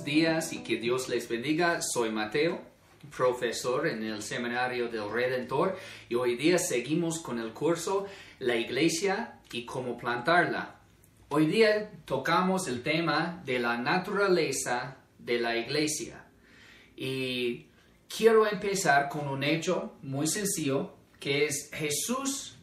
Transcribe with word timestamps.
días 0.00 0.52
y 0.52 0.62
que 0.62 0.76
Dios 0.76 1.08
les 1.08 1.28
bendiga. 1.28 1.80
Soy 1.82 2.10
Mateo, 2.10 2.60
profesor 3.14 3.86
en 3.86 4.02
el 4.02 4.22
Seminario 4.22 4.88
del 4.88 5.10
Redentor 5.10 5.76
y 6.08 6.14
hoy 6.14 6.36
día 6.36 6.58
seguimos 6.58 7.20
con 7.20 7.38
el 7.38 7.52
curso 7.52 8.06
La 8.38 8.56
Iglesia 8.56 9.40
y 9.52 9.64
cómo 9.66 9.98
plantarla. 9.98 10.76
Hoy 11.28 11.46
día 11.46 11.90
tocamos 12.04 12.66
el 12.68 12.82
tema 12.82 13.42
de 13.44 13.58
la 13.58 13.76
naturaleza 13.76 14.96
de 15.18 15.38
la 15.38 15.56
Iglesia 15.56 16.24
y 16.96 17.66
quiero 18.08 18.46
empezar 18.46 19.08
con 19.08 19.28
un 19.28 19.44
hecho 19.44 19.94
muy 20.02 20.26
sencillo 20.26 20.94
que 21.20 21.44
es 21.44 21.70
Jesús 21.72 22.56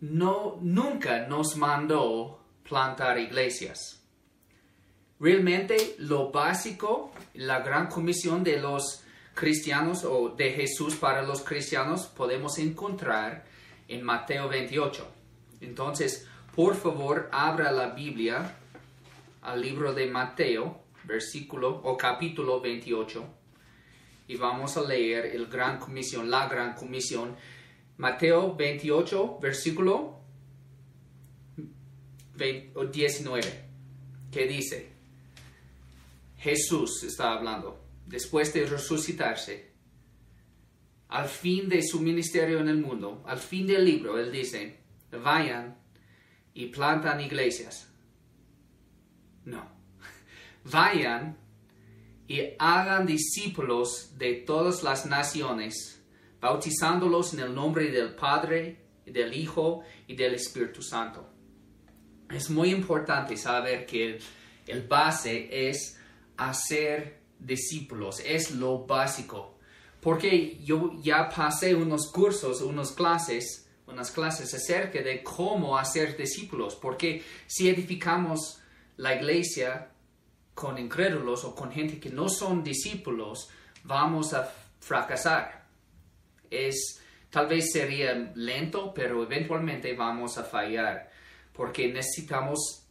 no 0.00 0.58
nunca 0.60 1.26
nos 1.28 1.56
mandó 1.56 2.40
plantar 2.68 3.18
iglesias. 3.18 4.01
Realmente 5.22 5.94
lo 5.98 6.32
básico, 6.32 7.12
la 7.34 7.60
gran 7.60 7.86
comisión 7.86 8.42
de 8.42 8.60
los 8.60 9.04
cristianos 9.34 10.02
o 10.02 10.30
de 10.30 10.50
Jesús 10.50 10.96
para 10.96 11.22
los 11.22 11.42
cristianos 11.42 12.08
podemos 12.08 12.58
encontrar 12.58 13.44
en 13.86 14.02
Mateo 14.02 14.48
28. 14.48 15.06
Entonces, 15.60 16.26
por 16.56 16.74
favor, 16.74 17.28
abra 17.30 17.70
la 17.70 17.90
Biblia 17.90 18.56
al 19.42 19.62
libro 19.62 19.94
de 19.94 20.08
Mateo, 20.08 20.82
versículo 21.04 21.68
o 21.84 21.96
capítulo 21.96 22.60
28, 22.60 23.24
y 24.26 24.34
vamos 24.34 24.76
a 24.76 24.82
leer 24.82 25.26
el 25.26 25.46
gran 25.46 25.78
comisión, 25.78 26.32
la 26.32 26.48
gran 26.48 26.74
comisión. 26.74 27.36
Mateo 27.96 28.56
28, 28.56 29.38
versículo 29.40 30.18
19, 32.34 33.68
que 34.32 34.46
dice, 34.48 34.91
Jesús 36.42 37.04
está 37.04 37.34
hablando, 37.34 37.80
después 38.04 38.52
de 38.52 38.66
resucitarse, 38.66 39.70
al 41.06 41.28
fin 41.28 41.68
de 41.68 41.82
su 41.84 42.00
ministerio 42.00 42.58
en 42.58 42.68
el 42.68 42.78
mundo, 42.78 43.22
al 43.28 43.38
fin 43.38 43.64
del 43.64 43.84
libro, 43.84 44.18
Él 44.18 44.32
dice, 44.32 44.80
vayan 45.12 45.78
y 46.52 46.66
plantan 46.66 47.20
iglesias. 47.20 47.88
No, 49.44 49.70
vayan 50.64 51.38
y 52.26 52.40
hagan 52.58 53.06
discípulos 53.06 54.18
de 54.18 54.34
todas 54.34 54.82
las 54.82 55.06
naciones, 55.06 56.02
bautizándolos 56.40 57.34
en 57.34 57.40
el 57.40 57.54
nombre 57.54 57.88
del 57.92 58.16
Padre, 58.16 58.84
del 59.06 59.32
Hijo 59.32 59.84
y 60.08 60.16
del 60.16 60.34
Espíritu 60.34 60.82
Santo. 60.82 61.24
Es 62.28 62.50
muy 62.50 62.70
importante 62.70 63.36
saber 63.36 63.86
que 63.86 64.18
el 64.66 64.82
base 64.88 65.68
es 65.68 66.01
hacer 66.48 67.20
discípulos, 67.38 68.20
es 68.24 68.52
lo 68.52 68.86
básico. 68.86 69.58
Porque 70.00 70.58
yo 70.64 70.92
ya 71.00 71.28
pasé 71.28 71.74
unos 71.74 72.10
cursos, 72.10 72.60
unas 72.60 72.90
clases, 72.92 73.68
unas 73.86 74.10
clases 74.10 74.52
acerca 74.52 75.00
de 75.00 75.22
cómo 75.22 75.78
hacer 75.78 76.16
discípulos. 76.16 76.74
Porque 76.74 77.22
si 77.46 77.68
edificamos 77.68 78.60
la 78.96 79.14
iglesia 79.14 79.90
con 80.54 80.78
incrédulos 80.78 81.44
o 81.44 81.54
con 81.54 81.70
gente 81.70 82.00
que 82.00 82.10
no 82.10 82.28
son 82.28 82.64
discípulos, 82.64 83.48
vamos 83.84 84.34
a 84.34 84.52
fracasar. 84.80 85.66
Es, 86.50 87.00
tal 87.30 87.46
vez 87.46 87.70
sería 87.72 88.12
lento, 88.34 88.92
pero 88.92 89.22
eventualmente 89.22 89.94
vamos 89.94 90.36
a 90.36 90.44
fallar. 90.44 91.10
Porque 91.52 91.92
necesitamos 91.92 92.81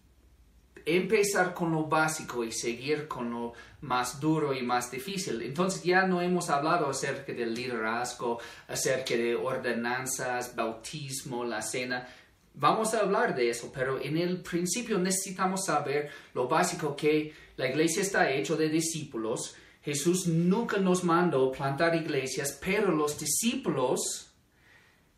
empezar 0.86 1.54
con 1.54 1.72
lo 1.72 1.86
básico 1.86 2.44
y 2.44 2.52
seguir 2.52 3.08
con 3.08 3.32
lo 3.32 3.54
más 3.82 4.20
duro 4.20 4.54
y 4.54 4.62
más 4.62 4.92
difícil. 4.92 5.42
Entonces 5.42 5.84
ya 5.84 6.06
no 6.06 6.22
hemos 6.22 6.50
hablado 6.50 6.90
acerca 6.90 7.34
del 7.34 7.53
liderazgo, 7.53 8.40
acerca 8.68 9.16
de 9.16 9.36
ordenanzas, 9.36 10.56
bautismo, 10.56 11.44
la 11.44 11.62
cena. 11.62 12.08
Vamos 12.53 12.94
a 12.94 13.00
hablar 13.00 13.34
de 13.36 13.50
eso, 13.50 13.72
pero 13.74 14.00
en 14.02 14.18
el 14.18 14.41
principio 14.41 14.97
necesitamos 14.97 15.66
saber 15.66 16.09
lo 16.34 16.47
básico 16.47 16.96
que 16.96 17.34
la 17.56 17.68
iglesia 17.70 18.02
está 18.02 18.30
hecho 18.30 18.56
de 18.56 18.70
discípulos. 18.70 19.56
Jesús 19.81 20.28
nunca 20.28 20.78
nos 20.78 21.03
mandó 21.03 21.52
plantar 21.52 21.96
iglesias, 21.96 22.59
pero 22.64 22.91
los 22.91 23.18
discípulos 23.18 24.31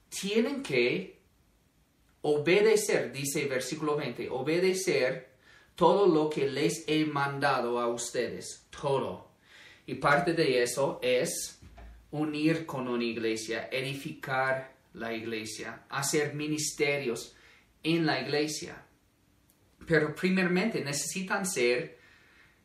tienen 0.10 0.64
que 0.64 1.20
obedecer, 2.22 3.12
dice 3.12 3.46
versículo 3.48 3.98
20, 3.98 4.30
obedecer 4.30 5.33
todo 5.76 6.08
lo 6.08 6.30
que 6.30 6.48
les 6.48 6.84
he 6.88 7.06
mandado 7.06 7.80
a 7.80 7.88
ustedes, 7.88 8.68
todo. 8.70 9.32
Y 9.86 9.96
parte 9.96 10.34
de 10.34 10.64
eso 10.64 11.00
es 11.02 11.60
unir 12.12 12.66
con 12.66 12.88
una 12.88 13.04
iglesia, 13.04 13.70
edificar 13.72 14.74
la 14.94 15.14
iglesia, 15.14 15.86
hacer 15.90 16.36
ministerios 16.36 17.36
en 17.82 18.06
la 18.06 18.22
iglesia. 18.22 18.86
Pero 19.86 20.16
primeramente 20.16 20.84
necesitan 20.84 21.46
ser 21.46 21.98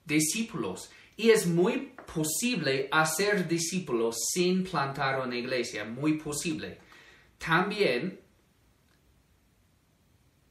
discípulos. 0.05 0.91
Y 1.17 1.31
es 1.31 1.47
muy 1.47 1.95
posible 2.13 2.89
hacer 2.93 3.49
discípulos 3.49 4.17
sin 4.33 4.63
plantar 4.63 5.21
una 5.21 5.37
iglesia, 5.37 5.85
muy 5.85 6.15
posible. 6.15 6.79
También 7.39 8.21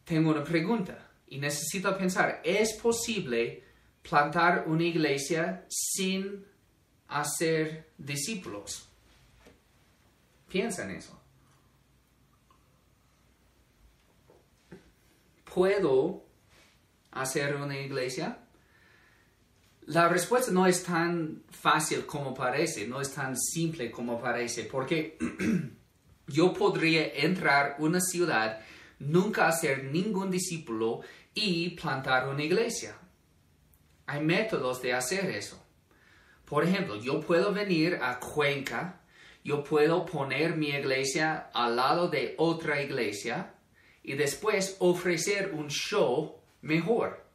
tengo 0.04 0.32
una 0.32 0.44
pregunta 0.44 1.07
y 1.28 1.38
necesito 1.40 1.98
pensar, 1.98 2.42
¿es 2.44 2.74
posible 2.74 3.64
plantar 4.02 4.66
una 4.68 4.84
iglesia 4.84 5.66
sin 5.68 6.46
hacer 7.08 7.92
discípulos? 7.98 8.88
Piensa 10.48 10.84
en 10.84 10.92
eso. 10.92 11.22
¿Puedo 15.54 16.24
hacer 17.12 17.56
una 17.56 17.78
iglesia? 17.80 18.40
La 19.88 20.08
respuesta 20.10 20.52
no 20.52 20.66
es 20.66 20.84
tan 20.84 21.44
fácil 21.50 22.06
como 22.06 22.34
parece, 22.34 22.88
no 22.88 23.02
es 23.02 23.14
tan 23.14 23.38
simple 23.38 23.90
como 23.90 24.20
parece, 24.20 24.64
porque 24.64 25.18
yo 26.28 26.54
podría 26.54 27.08
entrar 27.14 27.76
a 27.78 27.82
una 27.82 28.00
ciudad 28.02 28.62
nunca 29.00 29.48
hacer 29.48 29.86
ningún 29.86 30.32
discípulo 30.32 31.02
y 31.38 31.70
plantar 31.70 32.28
una 32.28 32.44
iglesia. 32.44 32.98
Hay 34.06 34.22
métodos 34.22 34.82
de 34.82 34.94
hacer 34.94 35.30
eso. 35.30 35.64
Por 36.46 36.64
ejemplo, 36.64 36.96
yo 36.96 37.22
puedo 37.22 37.54
venir 37.54 38.00
a 38.02 38.20
Cuenca, 38.20 39.02
yo 39.44 39.64
puedo 39.64 40.06
poner 40.06 40.56
mi 40.56 40.70
iglesia 40.70 41.50
al 41.54 41.76
lado 41.76 42.08
de 42.08 42.36
otra 42.38 42.82
iglesia 42.82 43.54
y 44.02 44.14
después 44.14 44.78
ofrecer 44.80 45.52
un 45.54 45.68
show 45.68 46.42
mejor. 46.62 47.26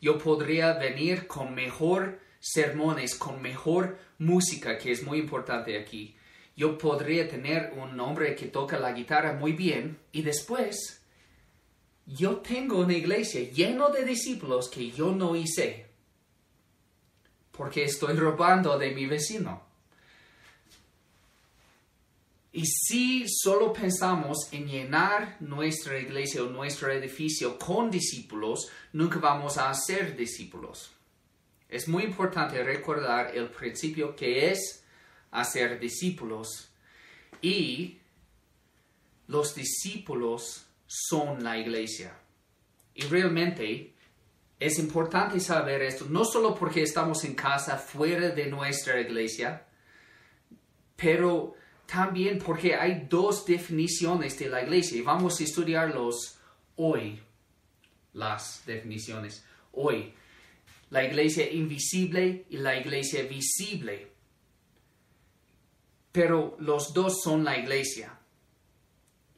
Yo 0.00 0.18
podría 0.18 0.74
venir 0.74 1.26
con 1.26 1.54
mejor 1.54 2.20
sermones, 2.40 3.14
con 3.14 3.40
mejor 3.40 3.98
música, 4.18 4.76
que 4.76 4.90
es 4.90 5.02
muy 5.02 5.18
importante 5.18 5.78
aquí 5.78 6.16
yo 6.56 6.76
podría 6.76 7.28
tener 7.28 7.72
un 7.76 7.98
hombre 8.00 8.34
que 8.34 8.46
toca 8.46 8.78
la 8.78 8.92
guitarra 8.92 9.32
muy 9.32 9.52
bien 9.52 9.98
y 10.12 10.22
después 10.22 11.01
yo 12.06 12.38
tengo 12.38 12.78
una 12.80 12.94
iglesia 12.94 13.50
llena 13.50 13.88
de 13.88 14.04
discípulos 14.04 14.68
que 14.68 14.90
yo 14.90 15.12
no 15.12 15.36
hice 15.36 15.86
porque 17.52 17.84
estoy 17.84 18.14
robando 18.16 18.78
de 18.78 18.90
mi 18.92 19.06
vecino. 19.06 19.62
Y 22.54 22.66
si 22.66 23.24
solo 23.28 23.72
pensamos 23.72 24.48
en 24.52 24.66
llenar 24.66 25.36
nuestra 25.40 25.98
iglesia 25.98 26.42
o 26.42 26.50
nuestro 26.50 26.92
edificio 26.92 27.58
con 27.58 27.90
discípulos, 27.90 28.68
nunca 28.92 29.18
vamos 29.18 29.56
a 29.56 29.72
ser 29.74 30.16
discípulos. 30.16 30.92
Es 31.68 31.88
muy 31.88 32.04
importante 32.04 32.62
recordar 32.62 33.34
el 33.34 33.48
principio 33.48 34.14
que 34.14 34.50
es 34.50 34.84
hacer 35.30 35.80
discípulos 35.80 36.68
y 37.40 37.98
los 39.28 39.54
discípulos 39.54 40.66
son 40.92 41.42
la 41.42 41.56
iglesia. 41.58 42.14
Y 42.94 43.02
realmente 43.02 43.94
es 44.60 44.78
importante 44.78 45.40
saber 45.40 45.82
esto, 45.82 46.06
no 46.08 46.24
solo 46.24 46.54
porque 46.54 46.82
estamos 46.82 47.24
en 47.24 47.34
casa 47.34 47.76
fuera 47.78 48.30
de 48.30 48.46
nuestra 48.46 49.00
iglesia, 49.00 49.66
pero 50.96 51.54
también 51.86 52.38
porque 52.38 52.76
hay 52.76 53.06
dos 53.08 53.44
definiciones 53.44 54.38
de 54.38 54.48
la 54.48 54.62
iglesia 54.62 54.98
y 54.98 55.02
vamos 55.02 55.40
a 55.40 55.44
estudiarlos 55.44 56.38
hoy, 56.76 57.20
las 58.12 58.62
definiciones 58.66 59.44
hoy. 59.72 60.14
La 60.90 61.02
iglesia 61.04 61.50
invisible 61.50 62.44
y 62.50 62.58
la 62.58 62.76
iglesia 62.76 63.22
visible 63.22 64.12
pero 66.12 66.56
los 66.60 66.92
dos 66.92 67.22
son 67.22 67.42
la 67.42 67.58
iglesia. 67.58 68.18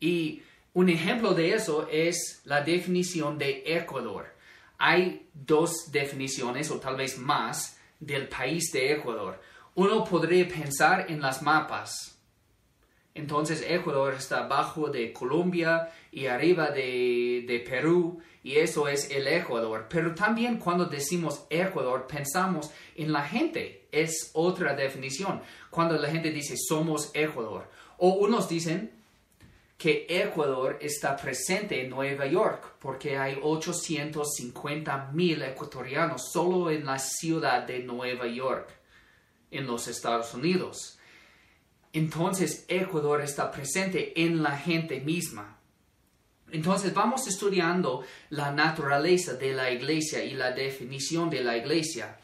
Y 0.00 0.43
un 0.75 0.88
ejemplo 0.88 1.35
de 1.35 1.55
eso 1.55 1.88
es 1.91 2.43
la 2.44 2.61
definición 2.61 3.38
de 3.38 3.62
Ecuador. 3.65 4.35
hay 4.76 5.29
dos 5.32 5.91
definiciones 5.93 6.71
o 6.71 6.79
tal 6.81 6.97
vez 6.97 7.17
más 7.17 7.79
del 8.00 8.29
país 8.29 8.71
de 8.73 8.93
Ecuador. 8.93 9.41
Uno 9.76 10.05
podría 10.05 10.47
pensar 10.47 11.06
en 11.09 11.21
las 11.21 11.43
mapas. 11.43 12.19
Entonces 13.15 13.65
Ecuador 13.67 14.15
está 14.15 14.44
abajo 14.44 14.88
de 14.88 15.12
Colombia 15.12 15.91
y 16.11 16.26
arriba 16.26 16.71
de, 16.71 17.44
de 17.47 17.61
Perú 17.61 18.21
y 18.43 18.56
eso 18.56 18.88
es 18.88 19.09
el 19.11 19.29
Ecuador. 19.29 19.87
Pero 19.88 20.12
también 20.15 20.59
cuando 20.59 20.87
decimos 20.87 21.47
Ecuador 21.50 22.09
pensamos 22.09 22.73
en 22.97 23.12
la 23.12 23.23
gente. 23.23 23.87
Es 23.93 24.31
otra 24.35 24.75
definición. 24.75 25.41
Cuando 25.71 25.97
la 25.97 26.11
gente 26.11 26.32
dice 26.32 26.56
somos 26.56 27.12
Ecuador. 27.15 27.71
O 27.99 28.15
unos 28.15 28.49
dicen 28.49 29.04
que 29.76 30.06
Ecuador 30.09 30.79
está 30.81 31.17
presente 31.17 31.82
en 31.82 31.91
Nueva 31.91 32.26
York 32.26 32.76
porque 32.79 33.19
hay 33.19 33.38
850 33.43 35.11
mil 35.12 35.43
ecuatorianos 35.43 36.31
solo 36.32 36.71
en 36.71 36.87
la 36.87 36.99
ciudad 36.99 37.67
de 37.67 37.81
Nueva 37.81 38.26
York, 38.26 38.71
en 39.50 39.67
los 39.67 39.88
Estados 39.88 40.32
Unidos. 40.35 40.99
Entonces 41.93 42.65
Ecuador 42.69 43.21
está 43.21 43.50
presente 43.50 44.21
en 44.25 44.43
la 44.43 44.56
gente 44.56 45.00
misma. 45.00 45.59
Entonces 46.50 46.94
vamos 46.94 47.26
estudiando 47.26 48.05
la 48.31 48.53
naturaleza 48.53 49.35
de 49.35 49.55
la 49.55 49.71
iglesia 49.71 50.25
y 50.25 50.35
la 50.35 50.53
definición 50.53 51.31
de 51.31 51.43
la 51.43 51.56
iglesia. 51.56 52.19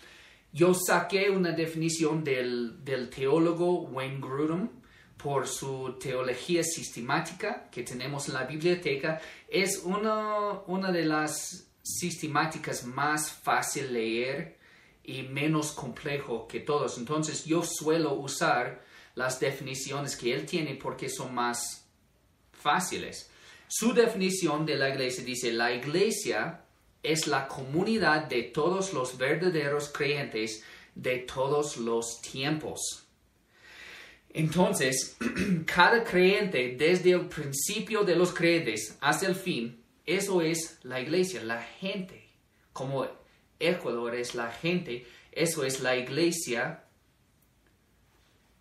Yo 0.52 0.72
saqué 0.74 1.30
una 1.30 1.52
definición 1.52 2.22
del, 2.22 2.84
del 2.84 3.10
teólogo 3.10 3.82
Wayne 3.82 4.20
Grudem 4.20 4.79
por 5.22 5.46
su 5.46 5.96
teología 6.00 6.62
sistemática 6.62 7.68
que 7.70 7.82
tenemos 7.82 8.28
en 8.28 8.34
la 8.34 8.44
biblioteca, 8.44 9.20
es 9.48 9.82
una, 9.84 10.92
de 10.92 11.04
las 11.04 11.66
sistemáticas 11.82 12.84
más 12.84 13.30
fácil 13.30 13.92
leer 13.92 14.58
y 15.04 15.22
menos 15.22 15.72
complejo 15.72 16.46
que 16.46 16.60
todos. 16.60 16.98
Entonces 16.98 17.44
yo 17.44 17.62
suelo 17.62 18.14
usar 18.14 18.82
las 19.14 19.40
definiciones 19.40 20.16
que 20.16 20.32
él 20.32 20.46
tiene 20.46 20.74
porque 20.74 21.08
son 21.08 21.34
más 21.34 21.86
fáciles. 22.52 23.30
Su 23.68 23.92
definición 23.92 24.64
de 24.64 24.76
la 24.76 24.88
iglesia 24.88 25.24
dice, 25.24 25.52
la 25.52 25.72
iglesia 25.72 26.64
es 27.02 27.26
la 27.26 27.46
comunidad 27.46 28.24
de 28.24 28.44
todos 28.44 28.92
los 28.92 29.16
verdaderos 29.16 29.88
creyentes 29.88 30.64
de 30.94 31.18
todos 31.18 31.76
los 31.76 32.20
tiempos. 32.20 33.09
Entonces, 34.32 35.16
cada 35.66 36.04
creyente, 36.04 36.76
desde 36.78 37.10
el 37.12 37.26
principio 37.26 38.04
de 38.04 38.14
los 38.14 38.32
creyentes 38.32 38.96
hasta 39.00 39.26
el 39.26 39.34
fin, 39.34 39.82
eso 40.06 40.40
es 40.40 40.78
la 40.82 41.00
iglesia, 41.00 41.42
la 41.42 41.60
gente. 41.60 42.28
Como 42.72 43.06
Ecuador 43.58 44.14
es 44.14 44.34
la 44.34 44.50
gente, 44.50 45.06
eso 45.32 45.64
es 45.64 45.80
la 45.80 45.96
iglesia. 45.96 46.84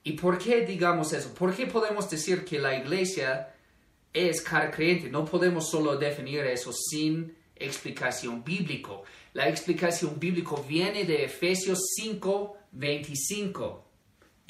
¿Y 0.04 0.14
por 0.14 0.38
qué 0.40 0.66
digamos 0.66 1.14
eso? 1.14 1.34
¿Por 1.34 1.56
qué 1.56 1.68
podemos 1.68 2.10
decir 2.10 2.44
que 2.44 2.58
la 2.58 2.76
iglesia 2.76 3.54
es 4.12 4.42
cada 4.42 4.72
creyente? 4.72 5.10
No 5.10 5.26
podemos 5.26 5.70
solo 5.70 5.98
definir 5.98 6.40
eso 6.40 6.74
sin 6.74 7.36
explicación 7.56 8.44
bíblico. 8.44 9.04
La 9.34 9.48
explicación 9.48 10.20
bíblica 10.20 10.56
viene 10.68 11.06
de 11.06 11.26
Efesios 11.26 11.80
5, 11.96 12.58
25 12.72 13.89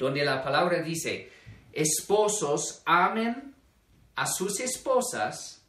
donde 0.00 0.24
la 0.24 0.42
palabra 0.42 0.80
dice, 0.80 1.30
esposos 1.70 2.82
amen 2.86 3.54
a 4.16 4.26
sus 4.26 4.58
esposas, 4.60 5.62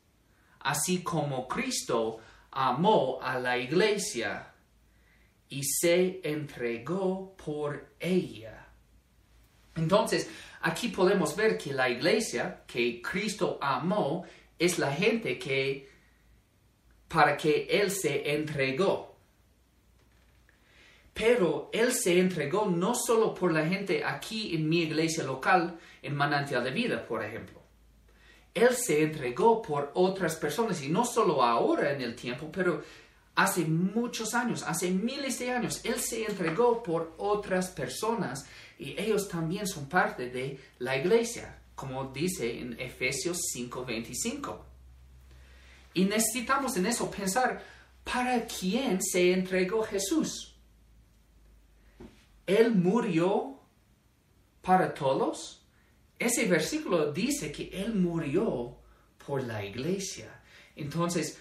así 0.61 1.03
como 1.03 1.49
Cristo 1.49 2.19
amó 2.49 3.19
a 3.21 3.37
la 3.37 3.57
iglesia 3.57 4.53
y 5.49 5.63
se 5.63 6.21
entregó 6.23 7.35
por 7.35 7.93
ella. 7.99 8.67
Entonces, 9.75 10.29
aquí 10.61 10.87
podemos 10.87 11.35
ver 11.35 11.57
que 11.57 11.73
la 11.73 11.89
iglesia 11.89 12.63
que 12.65 13.01
Cristo 13.01 13.59
amó 13.61 14.23
es 14.57 14.79
la 14.79 14.93
gente 14.93 15.37
que 15.37 15.89
para 17.09 17.35
que 17.35 17.67
Él 17.69 17.91
se 17.91 18.33
entregó. 18.33 19.10
Pero 21.13 21.69
Él 21.73 21.91
se 21.93 22.19
entregó 22.19 22.65
no 22.65 22.95
solo 22.95 23.33
por 23.33 23.51
la 23.51 23.67
gente 23.67 24.03
aquí 24.03 24.55
en 24.55 24.69
mi 24.69 24.83
iglesia 24.83 25.23
local, 25.23 25.79
en 26.01 26.15
Manantial 26.15 26.63
de 26.63 26.71
Vida, 26.71 27.05
por 27.05 27.23
ejemplo. 27.23 27.61
Él 28.53 28.75
se 28.75 29.03
entregó 29.03 29.61
por 29.61 29.91
otras 29.93 30.35
personas 30.35 30.81
y 30.83 30.89
no 30.89 31.05
solo 31.05 31.43
ahora 31.43 31.93
en 31.93 32.01
el 32.01 32.15
tiempo, 32.15 32.49
pero 32.51 32.83
hace 33.35 33.65
muchos 33.65 34.33
años, 34.33 34.63
hace 34.63 34.91
miles 34.91 35.39
de 35.39 35.51
años, 35.51 35.81
Él 35.83 35.99
se 35.99 36.25
entregó 36.25 36.83
por 36.83 37.13
otras 37.17 37.69
personas 37.69 38.45
y 38.77 38.99
ellos 38.99 39.29
también 39.29 39.67
son 39.67 39.87
parte 39.87 40.29
de 40.29 40.59
la 40.79 40.97
iglesia, 40.97 41.59
como 41.75 42.05
dice 42.05 42.59
en 42.59 42.79
Efesios 42.79 43.37
5:25. 43.53 44.65
Y 45.93 46.05
necesitamos 46.05 46.75
en 46.77 46.85
eso 46.87 47.09
pensar, 47.09 47.63
¿para 48.03 48.45
quién 48.45 49.01
se 49.01 49.33
entregó 49.33 49.83
Jesús? 49.83 50.50
Él 52.45 52.75
murió 52.75 53.59
para 54.61 54.93
todos. 54.93 55.65
Ese 56.17 56.45
versículo 56.45 57.11
dice 57.11 57.51
que 57.51 57.69
Él 57.73 57.95
murió 57.95 58.77
por 59.25 59.43
la 59.43 59.63
iglesia. 59.63 60.41
Entonces, 60.75 61.39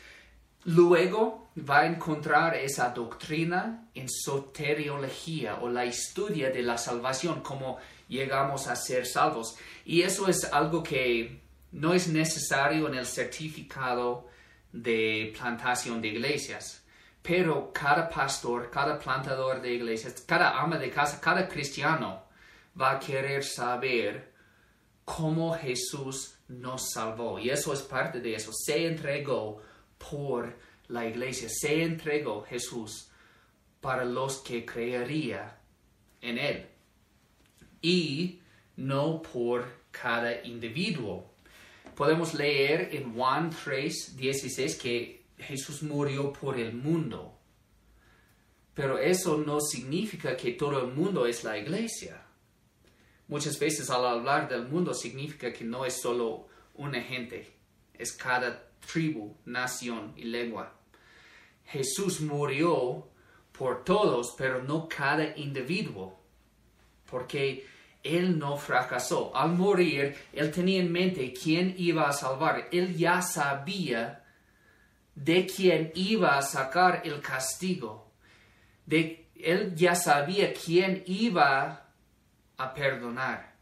luego 0.64 1.50
va 1.68 1.80
a 1.80 1.86
encontrar 1.86 2.54
esa 2.54 2.90
doctrina 2.90 3.88
en 3.94 4.08
soteriología 4.08 5.58
o 5.60 5.68
la 5.68 5.84
historia 5.84 6.50
de 6.50 6.62
la 6.62 6.78
salvación, 6.78 7.40
como 7.42 7.78
llegamos 8.08 8.66
a 8.66 8.76
ser 8.76 9.06
salvos. 9.06 9.56
Y 9.84 10.02
eso 10.02 10.28
es 10.28 10.44
algo 10.44 10.82
que 10.82 11.40
no 11.72 11.94
es 11.94 12.08
necesario 12.08 12.88
en 12.88 12.94
el 12.94 13.06
certificado 13.06 14.28
de 14.72 15.32
plantación 15.38 16.00
de 16.00 16.08
iglesias. 16.08 16.79
Pero 17.22 17.72
cada 17.72 18.08
pastor, 18.08 18.70
cada 18.70 18.98
plantador 18.98 19.60
de 19.60 19.74
iglesias, 19.74 20.24
cada 20.26 20.58
ama 20.60 20.78
de 20.78 20.90
casa, 20.90 21.20
cada 21.20 21.46
cristiano 21.46 22.24
va 22.80 22.92
a 22.92 22.98
querer 22.98 23.44
saber 23.44 24.32
cómo 25.04 25.54
Jesús 25.54 26.36
nos 26.48 26.90
salvó. 26.92 27.38
Y 27.38 27.50
eso 27.50 27.72
es 27.72 27.82
parte 27.82 28.20
de 28.20 28.34
eso. 28.34 28.52
Se 28.52 28.86
entregó 28.86 29.60
por 29.98 30.56
la 30.88 31.06
iglesia. 31.06 31.48
Se 31.50 31.82
entregó 31.82 32.42
Jesús 32.42 33.10
para 33.80 34.04
los 34.04 34.38
que 34.38 34.64
creería 34.64 35.58
en 36.20 36.38
Él. 36.38 36.66
Y 37.82 38.40
no 38.76 39.22
por 39.22 39.66
cada 39.90 40.44
individuo. 40.44 41.30
Podemos 41.94 42.34
leer 42.34 42.90
en 42.92 43.14
Juan 43.14 43.50
3, 43.50 44.16
16 44.16 44.76
que 44.76 45.19
Jesús 45.40 45.82
murió 45.82 46.32
por 46.32 46.58
el 46.58 46.72
mundo. 46.74 47.38
Pero 48.74 48.98
eso 48.98 49.36
no 49.38 49.60
significa 49.60 50.36
que 50.36 50.52
todo 50.52 50.80
el 50.80 50.92
mundo 50.94 51.26
es 51.26 51.44
la 51.44 51.58
iglesia. 51.58 52.22
Muchas 53.28 53.58
veces 53.58 53.90
al 53.90 54.06
hablar 54.06 54.48
del 54.48 54.68
mundo 54.68 54.94
significa 54.94 55.52
que 55.52 55.64
no 55.64 55.84
es 55.84 56.00
solo 56.00 56.48
una 56.74 57.00
gente, 57.00 57.52
es 57.94 58.12
cada 58.12 58.70
tribu, 58.80 59.36
nación 59.44 60.12
y 60.16 60.24
lengua. 60.24 60.74
Jesús 61.66 62.20
murió 62.20 63.08
por 63.52 63.84
todos, 63.84 64.34
pero 64.36 64.62
no 64.62 64.88
cada 64.88 65.36
individuo, 65.36 66.18
porque 67.08 67.66
Él 68.02 68.38
no 68.38 68.56
fracasó. 68.56 69.36
Al 69.36 69.52
morir, 69.52 70.16
Él 70.32 70.50
tenía 70.50 70.80
en 70.80 70.90
mente 70.90 71.32
quién 71.32 71.74
iba 71.76 72.08
a 72.08 72.12
salvar. 72.12 72.68
Él 72.72 72.96
ya 72.96 73.22
sabía 73.22 74.19
de 75.14 75.46
quien 75.46 75.92
iba 75.94 76.38
a 76.38 76.42
sacar 76.42 77.02
el 77.04 77.20
castigo. 77.20 78.12
De, 78.86 79.28
él 79.34 79.74
ya 79.74 79.94
sabía 79.94 80.52
quién 80.52 81.02
iba 81.06 81.88
a 82.56 82.74
perdonar. 82.74 83.54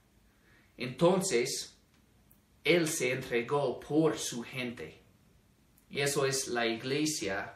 Entonces, 0.77 1.77
él 2.65 2.89
se 2.89 3.13
entregó 3.13 3.81
por 3.81 4.19
su 4.19 4.43
gente. 4.43 5.03
Y 5.91 6.01
eso 6.01 6.27
es 6.27 6.49
la 6.49 6.67
iglesia, 6.67 7.55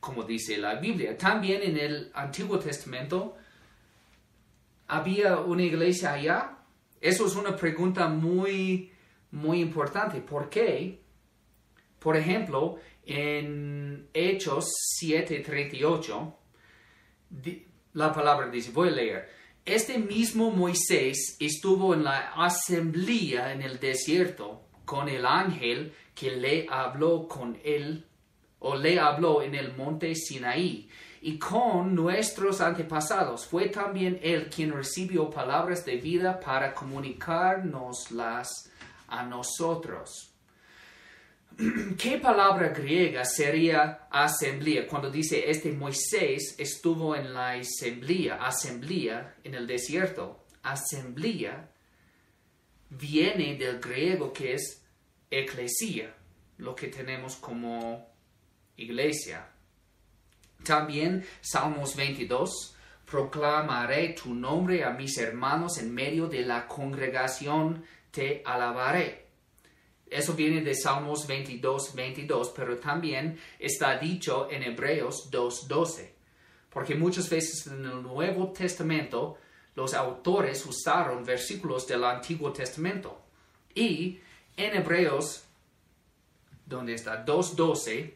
como 0.00 0.24
dice 0.24 0.56
la 0.56 0.76
Biblia. 0.76 1.16
También 1.16 1.62
en 1.62 1.76
el 1.76 2.10
Antiguo 2.14 2.58
Testamento 2.58 3.36
había 4.88 5.38
una 5.38 5.62
iglesia 5.62 6.14
allá. 6.14 6.58
Eso 7.00 7.26
es 7.26 7.34
una 7.34 7.56
pregunta 7.56 8.08
muy, 8.08 8.92
muy 9.32 9.60
importante. 9.60 10.20
¿Por 10.20 10.48
qué? 10.48 11.01
Por 12.02 12.16
ejemplo, 12.16 12.78
en 13.04 14.08
Hechos 14.12 14.66
7:38, 15.00 16.34
la 17.94 18.12
palabra 18.12 18.48
dice, 18.48 18.72
voy 18.72 18.88
a 18.88 18.92
leer, 18.92 19.28
este 19.64 19.98
mismo 19.98 20.50
Moisés 20.50 21.36
estuvo 21.38 21.94
en 21.94 22.02
la 22.02 22.32
asamblea 22.34 23.52
en 23.52 23.62
el 23.62 23.78
desierto 23.78 24.62
con 24.84 25.08
el 25.08 25.24
ángel 25.24 25.94
que 26.14 26.32
le 26.32 26.66
habló 26.68 27.28
con 27.28 27.56
él 27.64 28.04
o 28.58 28.76
le 28.76 28.98
habló 28.98 29.40
en 29.42 29.54
el 29.54 29.76
monte 29.76 30.14
Sinaí 30.16 30.88
y 31.20 31.38
con 31.38 31.94
nuestros 31.94 32.60
antepasados. 32.60 33.46
Fue 33.46 33.68
también 33.68 34.18
él 34.22 34.50
quien 34.50 34.72
recibió 34.72 35.30
palabras 35.30 35.84
de 35.84 35.96
vida 35.96 36.40
para 36.40 36.74
comunicárnoslas 36.74 38.70
a 39.06 39.22
nosotros. 39.22 40.31
¿Qué 41.98 42.18
palabra 42.18 42.68
griega 42.68 43.24
sería 43.24 44.06
asamblea? 44.10 44.86
Cuando 44.86 45.10
dice 45.10 45.50
este 45.50 45.72
Moisés 45.72 46.54
estuvo 46.58 47.14
en 47.14 47.34
la 47.34 47.52
asamblea, 47.52 48.36
asamblea 48.36 49.36
en 49.44 49.54
el 49.54 49.66
desierto. 49.66 50.44
Asamblea 50.62 51.70
viene 52.90 53.56
del 53.56 53.80
griego 53.80 54.32
que 54.32 54.54
es 54.54 54.82
eclesia, 55.30 56.14
lo 56.58 56.74
que 56.74 56.88
tenemos 56.88 57.36
como 57.36 58.08
iglesia. 58.76 59.48
También 60.64 61.24
Salmos 61.40 61.96
22, 61.96 62.76
proclamaré 63.04 64.10
tu 64.10 64.34
nombre 64.34 64.84
a 64.84 64.90
mis 64.90 65.18
hermanos 65.18 65.78
en 65.78 65.92
medio 65.92 66.28
de 66.28 66.42
la 66.42 66.66
congregación, 66.66 67.84
te 68.10 68.42
alabaré. 68.44 69.21
Eso 70.12 70.34
viene 70.34 70.60
de 70.60 70.74
Salmos 70.74 71.26
22, 71.26 71.94
22, 71.94 72.52
pero 72.54 72.76
también 72.78 73.38
está 73.58 73.98
dicho 73.98 74.48
en 74.50 74.62
Hebreos 74.62 75.30
2, 75.30 75.68
12. 75.68 76.14
Porque 76.70 76.94
muchas 76.94 77.28
veces 77.30 77.66
en 77.66 77.84
el 77.84 78.02
Nuevo 78.02 78.52
Testamento 78.52 79.38
los 79.74 79.94
autores 79.94 80.64
usaron 80.66 81.24
versículos 81.24 81.86
del 81.86 82.04
Antiguo 82.04 82.52
Testamento. 82.52 83.22
Y 83.74 84.20
en 84.56 84.76
Hebreos, 84.76 85.44
donde 86.66 86.94
está 86.94 87.24
2.12, 87.24 88.14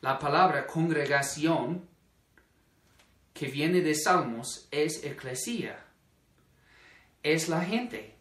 la 0.00 0.18
palabra 0.18 0.66
congregación 0.66 1.86
que 3.34 3.46
viene 3.46 3.80
de 3.80 3.94
Salmos 3.94 4.66
es 4.70 5.04
eclesia, 5.04 5.84
es 7.22 7.48
la 7.48 7.62
gente. 7.62 8.17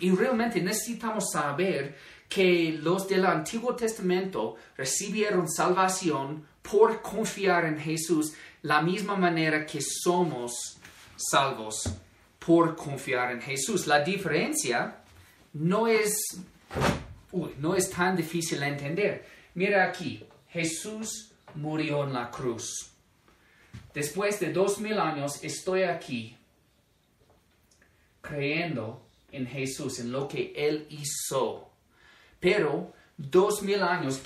Y 0.00 0.10
realmente 0.10 0.60
necesitamos 0.60 1.30
saber 1.32 1.96
que 2.28 2.78
los 2.80 3.08
del 3.08 3.26
Antiguo 3.26 3.74
Testamento 3.74 4.56
recibieron 4.76 5.50
salvación 5.50 6.46
por 6.62 7.02
confiar 7.02 7.64
en 7.64 7.78
Jesús, 7.78 8.34
la 8.62 8.80
misma 8.82 9.16
manera 9.16 9.66
que 9.66 9.80
somos 9.80 10.78
salvos 11.16 11.82
por 12.38 12.76
confiar 12.76 13.32
en 13.32 13.40
Jesús. 13.40 13.86
La 13.86 14.00
diferencia 14.00 15.02
no 15.54 15.88
es, 15.88 16.14
no 17.58 17.74
es 17.74 17.90
tan 17.90 18.16
difícil 18.16 18.60
de 18.60 18.66
entender. 18.66 19.26
Mira 19.54 19.84
aquí, 19.84 20.24
Jesús 20.48 21.32
murió 21.54 22.04
en 22.04 22.12
la 22.12 22.30
cruz. 22.30 22.92
Después 23.92 24.38
de 24.38 24.52
dos 24.52 24.78
mil 24.78 24.98
años 25.00 25.42
estoy 25.42 25.82
aquí 25.82 26.36
creyendo 28.20 29.09
en 29.32 29.46
Jesús, 29.46 29.98
en 29.98 30.12
lo 30.12 30.28
que 30.28 30.52
Él 30.56 30.86
hizo. 30.90 31.70
Pero 32.38 32.92
dos 33.16 33.62
mil 33.62 33.82
años, 33.82 34.20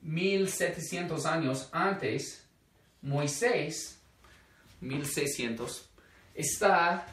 mil 0.00 0.48
setecientos 0.48 1.26
años 1.26 1.68
antes, 1.72 2.46
Moisés, 3.02 4.00
mil 4.80 5.04
seiscientos, 5.06 5.88
está 6.34 7.06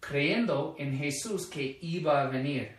creyendo 0.00 0.76
en 0.78 0.96
Jesús 0.96 1.46
que 1.46 1.78
iba 1.80 2.22
a 2.22 2.28
venir. 2.28 2.70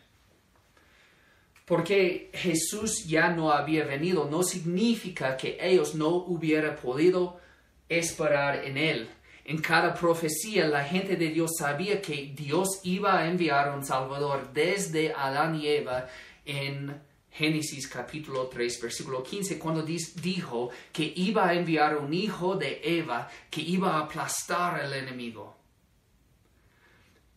Porque 1.65 2.31
Jesús 2.33 3.05
ya 3.05 3.29
no 3.29 3.51
había 3.51 3.83
venido, 3.83 4.29
no 4.29 4.41
significa 4.41 5.35
que 5.35 5.57
ellos 5.59 5.95
no 5.95 6.09
hubieran 6.15 6.77
podido 6.77 7.41
esperar 7.89 8.63
en 8.63 8.77
Él. 8.77 9.09
En 9.47 9.61
cada 9.61 9.93
profecía 9.93 10.67
la 10.67 10.83
gente 10.83 11.15
de 11.15 11.29
Dios 11.29 11.51
sabía 11.57 12.01
que 12.01 12.33
Dios 12.35 12.81
iba 12.83 13.17
a 13.17 13.29
enviar 13.29 13.73
un 13.73 13.81
Salvador 13.81 14.51
desde 14.51 15.13
Adán 15.13 15.55
y 15.55 15.67
Eva 15.67 16.05
en 16.43 17.01
Génesis 17.31 17.87
capítulo 17.87 18.47
3 18.47 18.81
versículo 18.81 19.23
15 19.23 19.57
cuando 19.57 19.83
dijo 19.83 20.69
que 20.91 21.13
iba 21.15 21.47
a 21.47 21.53
enviar 21.53 21.95
un 21.95 22.13
hijo 22.13 22.57
de 22.57 22.81
Eva 22.83 23.29
que 23.49 23.61
iba 23.61 23.93
a 23.93 23.99
aplastar 24.01 24.81
al 24.81 24.91
enemigo. 24.91 25.55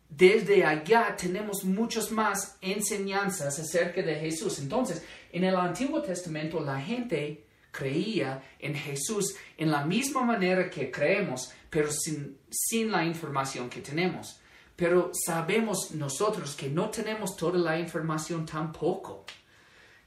Desde 0.08 0.64
allá 0.64 1.14
tenemos 1.16 1.62
muchas 1.62 2.10
más 2.10 2.58
enseñanzas 2.60 3.56
acerca 3.56 4.02
de 4.02 4.16
Jesús. 4.16 4.58
Entonces, 4.58 5.04
en 5.30 5.44
el 5.44 5.54
Antiguo 5.54 6.02
Testamento 6.02 6.58
la 6.58 6.80
gente 6.80 7.44
creía 7.70 8.42
en 8.58 8.74
Jesús 8.74 9.36
en 9.56 9.70
la 9.70 9.84
misma 9.84 10.22
manera 10.22 10.68
que 10.68 10.90
creemos, 10.90 11.52
pero 11.70 11.88
sin, 11.92 12.90
la 12.90 13.04
información 13.04 13.70
que 13.70 13.80
tenemos. 13.80 14.40
Pero 14.74 15.12
sabemos 15.14 15.92
nosotros 15.92 16.56
que 16.56 16.68
no 16.68 16.90
tenemos 16.90 17.36
toda 17.36 17.58
la 17.58 17.78
información 17.78 18.44
tampoco. 18.44 19.24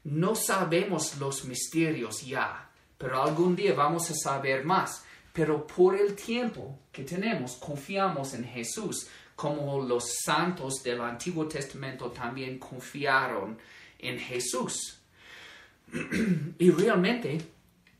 No 0.04 0.36
sabemos 0.36 1.18
los 1.18 1.46
misterios 1.46 2.22
ya, 2.22 2.70
pero 2.98 3.24
algún 3.24 3.56
día 3.56 3.74
vamos 3.74 4.12
a 4.12 4.14
saber 4.14 4.66
más. 4.66 5.06
Pero 5.32 5.66
por 5.66 5.96
el 5.96 6.16
tiempo 6.16 6.80
que 6.92 7.04
tenemos, 7.04 7.56
confiamos 7.56 8.34
en 8.34 8.44
Jesús, 8.44 9.08
como 9.36 9.82
los 9.82 10.04
santos 10.24 10.84
del 10.84 11.02
Antiguo 11.02 11.48
Testamento 11.48 12.12
también 12.12 12.60
confiaron 12.60 13.58
en 13.98 14.20
Jesús. 14.20 15.00
y 16.60 16.72
realmente 16.72 17.40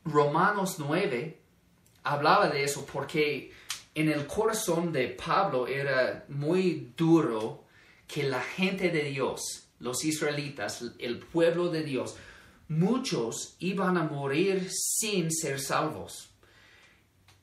Romanos 0.04 0.76
9 0.78 1.43
hablaba 2.04 2.48
de 2.48 2.62
eso 2.62 2.86
porque 2.86 3.52
en 3.94 4.08
el 4.08 4.26
corazón 4.26 4.92
de 4.92 5.08
Pablo 5.08 5.66
era 5.66 6.24
muy 6.28 6.92
duro 6.96 7.64
que 8.06 8.22
la 8.24 8.40
gente 8.40 8.90
de 8.90 9.04
Dios, 9.04 9.68
los 9.80 10.04
israelitas, 10.04 10.84
el 10.98 11.18
pueblo 11.18 11.70
de 11.70 11.82
Dios, 11.82 12.16
muchos 12.68 13.56
iban 13.58 13.96
a 13.96 14.04
morir 14.04 14.68
sin 14.70 15.32
ser 15.32 15.60
salvos. 15.60 16.30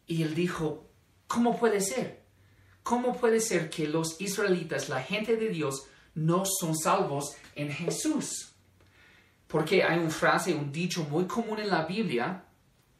Y 0.07 0.23
él 0.23 0.35
dijo, 0.35 0.89
¿cómo 1.27 1.57
puede 1.57 1.81
ser? 1.81 2.21
¿Cómo 2.83 3.17
puede 3.17 3.39
ser 3.39 3.69
que 3.69 3.87
los 3.87 4.19
israelitas, 4.19 4.89
la 4.89 5.01
gente 5.01 5.37
de 5.37 5.49
Dios, 5.49 5.85
no 6.13 6.43
son 6.45 6.77
salvos 6.77 7.35
en 7.55 7.71
Jesús? 7.71 8.53
Porque 9.47 9.83
hay 9.83 9.99
una 9.99 10.09
frase, 10.09 10.53
un 10.53 10.71
dicho 10.71 11.03
muy 11.05 11.25
común 11.25 11.59
en 11.59 11.69
la 11.69 11.85
Biblia 11.85 12.45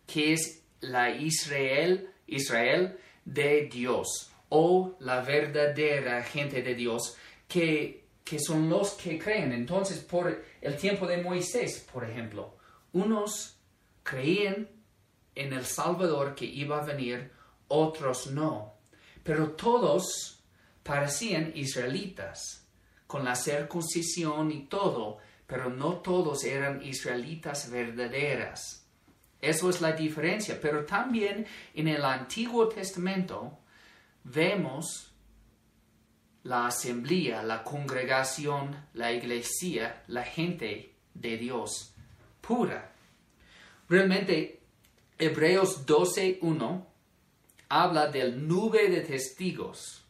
que 0.05 0.33
es 0.33 0.60
la 0.81 1.09
Israel, 1.11 2.09
Israel 2.27 2.99
de 3.25 3.69
Dios 3.71 4.31
o 4.49 4.95
la 4.99 5.21
verdadera 5.21 6.23
gente 6.23 6.61
de 6.61 6.75
Dios 6.75 7.15
que, 7.47 8.05
que 8.23 8.39
son 8.39 8.69
los 8.69 8.91
que 8.91 9.17
creen. 9.17 9.53
Entonces, 9.53 9.99
por 9.99 10.43
el 10.59 10.77
tiempo 10.77 11.07
de 11.07 11.23
Moisés, 11.23 11.87
por 11.91 12.03
ejemplo, 12.03 12.57
unos 12.93 13.57
creían 14.03 14.67
en 15.35 15.53
el 15.53 15.65
Salvador 15.65 16.35
que 16.35 16.45
iba 16.45 16.79
a 16.79 16.85
venir, 16.85 17.31
otros 17.67 18.27
no. 18.27 18.73
Pero 19.23 19.51
todos 19.51 20.43
parecían 20.83 21.51
israelitas, 21.55 22.67
con 23.07 23.23
la 23.23 23.35
circuncisión 23.35 24.51
y 24.51 24.65
todo, 24.65 25.19
pero 25.47 25.69
no 25.69 25.97
todos 25.97 26.43
eran 26.43 26.81
israelitas 26.83 27.69
verdaderas. 27.69 28.80
Eso 29.41 29.69
es 29.69 29.81
la 29.81 29.93
diferencia. 29.93 30.59
Pero 30.61 30.85
también 30.85 31.45
en 31.73 31.87
el 31.87 32.05
Antiguo 32.05 32.69
Testamento 32.69 33.57
vemos 34.23 35.11
la 36.43 36.67
asamblea, 36.67 37.43
la 37.43 37.63
congregación, 37.63 38.87
la 38.93 39.11
iglesia, 39.11 40.03
la 40.07 40.23
gente 40.23 40.95
de 41.13 41.37
Dios 41.37 41.93
pura. 42.39 42.91
Realmente, 43.89 44.61
Hebreos 45.17 45.85
12.1 45.85 46.85
habla 47.69 48.07
del 48.07 48.47
nube 48.47 48.89
de 48.89 49.01
testigos 49.01 50.03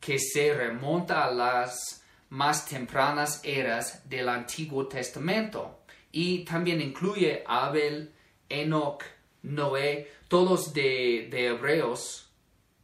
que 0.00 0.18
se 0.18 0.52
remonta 0.52 1.24
a 1.24 1.30
las 1.30 2.02
más 2.30 2.66
tempranas 2.66 3.40
eras 3.44 4.08
del 4.08 4.28
Antiguo 4.28 4.86
Testamento 4.86 5.83
y 6.16 6.44
también 6.44 6.80
incluye 6.80 7.42
Abel, 7.44 8.12
Enoch, 8.48 9.02
Noé, 9.42 10.12
todos 10.28 10.72
de, 10.72 11.28
Hebreos 11.28 12.30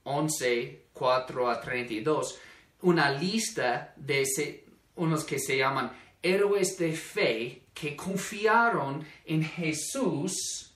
11, 0.03 0.87
4 0.93 1.49
a 1.49 1.61
32, 1.61 2.41
una 2.83 3.13
lista 3.13 3.95
de 3.97 4.65
unos 4.97 5.23
que 5.23 5.39
se 5.39 5.57
llaman 5.57 5.93
héroes 6.21 6.77
de 6.77 6.93
fe 6.93 7.63
que 7.73 7.95
confiaron 7.95 9.07
en 9.25 9.45
Jesús 9.45 10.75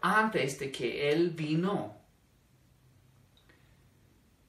antes 0.00 0.60
de 0.60 0.70
que 0.70 1.10
Él 1.10 1.30
vino. 1.30 1.96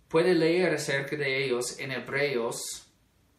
Puede 0.10 0.36
leer 0.36 0.76
acerca 0.76 1.16
de 1.16 1.44
ellos 1.44 1.80
en 1.80 1.92
Hebreos 1.92 2.88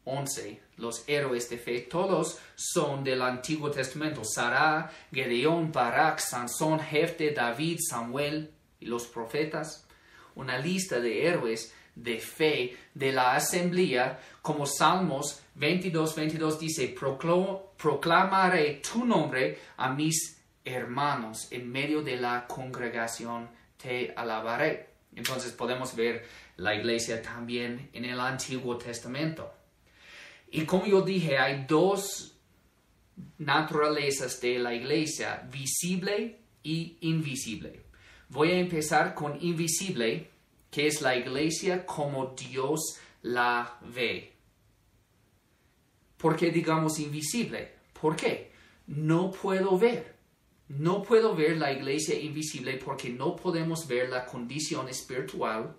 11, 0.05 0.66
los 0.77 1.09
héroes 1.09 1.49
de 1.49 1.59
fe, 1.59 1.81
todos 1.81 2.39
son 2.55 3.03
del 3.03 3.23
Antiguo 3.23 3.71
Testamento. 3.71 4.23
Sarah, 4.25 4.91
Gedeón, 5.13 5.73
Barak, 5.73 6.19
Sansón, 6.19 6.81
Jefte, 6.81 7.33
David, 7.33 7.79
Samuel 7.89 8.51
y 8.81 8.87
los 8.87 9.07
profetas. 9.07 9.87
Una 10.35 10.59
lista 10.59 11.01
de 11.01 11.27
héroes 11.27 11.73
de 11.95 12.19
fe 12.19 12.77
de 12.95 13.11
la 13.11 13.35
asamblea, 13.35 14.21
como 14.43 14.67
Salmos 14.67 15.41
22, 15.55 16.15
22 16.15 16.59
dice, 16.61 16.95
proclamaré 17.79 18.83
tu 18.83 19.05
nombre 19.07 19.59
a 19.79 19.91
mis 19.91 20.37
hermanos 20.65 21.49
en 21.51 21.71
medio 21.71 22.03
de 22.03 22.17
la 22.17 22.47
congregación, 22.47 23.49
te 23.79 24.13
alabaré. 24.15 24.91
Entonces 25.15 25.53
podemos 25.53 25.97
ver 25.97 26.27
la 26.57 26.75
iglesia 26.75 27.23
también 27.23 27.89
en 27.95 28.05
el 28.05 28.21
Antiguo 28.21 28.77
Testamento. 28.77 29.56
Y 30.51 30.65
como 30.65 30.87
yo 30.87 31.03
dije, 31.03 31.39
hay 31.39 31.65
dos 31.69 32.37
naturalezas 33.39 34.41
de 34.41 34.59
la 34.59 34.75
iglesia, 34.75 35.49
visible 35.51 36.41
y 36.63 36.99
invisible. 37.01 37.85
Voy 38.29 38.51
a 38.51 38.59
empezar 38.59 39.15
con 39.15 39.39
invisible, 39.43 40.31
que 40.71 40.87
es 40.87 41.01
la 41.01 41.17
iglesia 41.17 41.87
como 41.87 42.35
Dios 42.37 42.99
la 43.23 43.79
ve. 43.83 44.33
¿Por 46.17 46.37
qué 46.37 46.51
digamos 46.51 46.99
invisible? 46.99 47.75
¿Por 48.01 48.17
qué? 48.17 48.53
No 48.87 49.31
puedo 49.31 49.79
ver. 49.79 50.17
No 50.69 51.03
puedo 51.03 51.37
ver 51.37 51.57
la 51.59 51.73
iglesia 51.73 52.19
invisible 52.19 52.81
porque 52.85 53.11
no 53.11 53.37
podemos 53.37 53.87
ver 53.87 54.09
la 54.09 54.27
condición 54.27 54.89
espiritual 54.89 55.77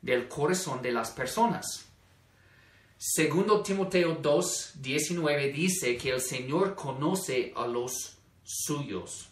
del 0.00 0.28
corazón 0.28 0.82
de 0.82 0.92
las 0.92 1.10
personas. 1.10 1.83
Segundo 2.96 3.62
Timoteo 3.62 4.14
2, 4.14 4.74
19 4.80 5.52
dice 5.52 5.96
que 5.96 6.10
el 6.10 6.20
Señor 6.20 6.74
conoce 6.74 7.52
a 7.56 7.66
los 7.66 8.18
suyos. 8.42 9.28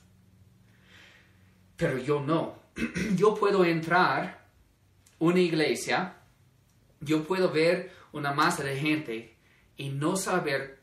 Pero 1.76 1.99
yo 1.99 2.21
no. 2.21 2.61
Yo 3.16 3.35
puedo 3.35 3.64
entrar 3.64 4.47
una 5.19 5.40
iglesia, 5.40 6.16
yo 7.00 7.23
puedo 7.23 7.50
ver 7.50 7.92
una 8.12 8.33
masa 8.33 8.64
de 8.64 8.76
gente 8.76 9.37
y 9.76 9.90
no 9.90 10.16
saber 10.16 10.81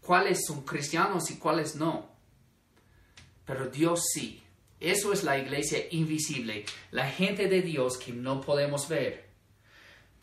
cuáles 0.00 0.44
son 0.46 0.64
cristianos 0.64 1.30
y 1.30 1.36
cuáles 1.36 1.74
no. 1.74 2.08
Pero 3.44 3.68
Dios 3.68 4.04
sí. 4.12 4.44
Eso 4.80 5.12
es 5.12 5.24
la 5.24 5.38
iglesia 5.38 5.78
invisible, 5.92 6.66
la 6.90 7.10
gente 7.10 7.48
de 7.48 7.62
Dios 7.62 7.96
que 7.96 8.12
no 8.12 8.40
podemos 8.40 8.88
ver. 8.88 9.23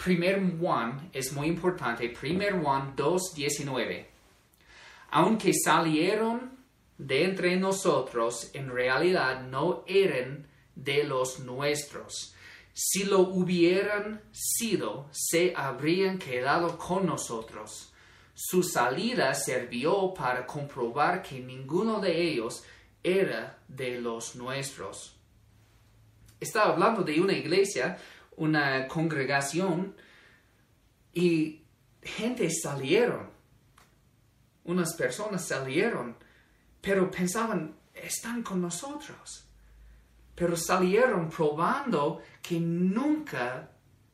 Primer 0.03 0.58
Juan 0.58 1.12
es 1.13 1.31
muy 1.31 1.48
importante. 1.48 2.10
Primer 2.10 2.60
Juan 2.60 2.96
2.19. 2.96 4.05
Aunque 5.12 5.53
salieron 5.53 6.58
de 6.98 7.25
entre 7.25 7.55
nosotros, 7.58 8.50
en 8.53 8.72
realidad 8.72 9.43
no 9.43 9.84
eran 9.86 10.48
de 10.75 11.03
los 11.03 11.39
nuestros. 11.41 12.34
Si 12.74 13.03
lo 13.03 13.20
hubieran 13.20 14.22
sido, 14.31 15.08
se 15.12 15.53
habrían 15.55 16.17
quedado 16.17 16.77
con 16.77 17.05
nosotros. 17.05 17.93
Su 18.34 18.63
salida 18.63 19.36
sirvió 19.36 20.13
para 20.15 20.48
comprobar 20.48 21.22
que 21.22 21.39
ninguno 21.39 22.00
de 22.00 22.20
ellos 22.20 22.63
era 23.03 23.60
de 23.67 24.01
los 24.01 24.36
nuestros. 24.36 25.15
Estaba 26.39 26.74
hablando 26.74 27.03
de 27.03 27.22
una 27.22 27.34
iglesia, 27.34 28.00
una 28.38 28.88
congregación, 28.88 29.95
y 31.13 31.63
gente 32.01 32.50
salieron. 32.50 33.29
Unas 34.63 34.93
personas 34.93 35.47
salieron, 35.47 36.15
pero 36.79 37.09
pensaban, 37.11 37.75
están 37.93 38.43
con 38.43 38.61
nosotros. 38.61 39.47
Pero 40.36 40.56
salieron 40.56 41.29
probando 41.29 42.21
que 42.41 42.60
nunca 42.60 43.69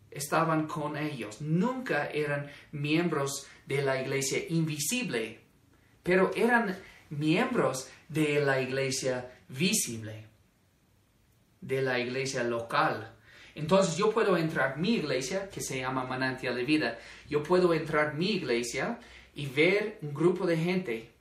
estaban 0.10 0.68
con 0.68 0.98
ellos, 0.98 1.42
nunca 1.42 2.08
eran 2.08 2.50
miembros 2.72 3.48
de 3.66 3.82
la 3.82 4.02
iglesia 4.02 4.40
invisible, 4.50 5.42
pero 6.02 6.32
eran 6.36 6.78
miembros 7.10 7.90
de 8.10 8.40
la 8.40 8.60
iglesia 8.62 9.32
visible, 9.48 10.26
de 11.62 11.82
la 11.82 12.00
iglesia 12.00 12.44
local. 12.44 13.17
Entonces 13.58 13.98
yo 13.98 14.12
puedo 14.12 14.38
entrar 14.38 14.78
mi 14.78 14.94
iglesia, 14.94 15.50
que 15.50 15.62
se 15.62 15.80
llama 15.80 16.04
Manantial 16.04 16.56
de 16.56 16.64
Vida, 16.64 17.00
yo 17.28 17.42
puedo 17.42 17.74
entrar 17.74 18.14
mi 18.14 18.34
iglesia 18.34 19.00
y 19.34 19.48
ver 19.48 19.98
un 20.04 20.14
grupo 20.14 20.46
de 20.46 20.58
gente. 20.58 21.12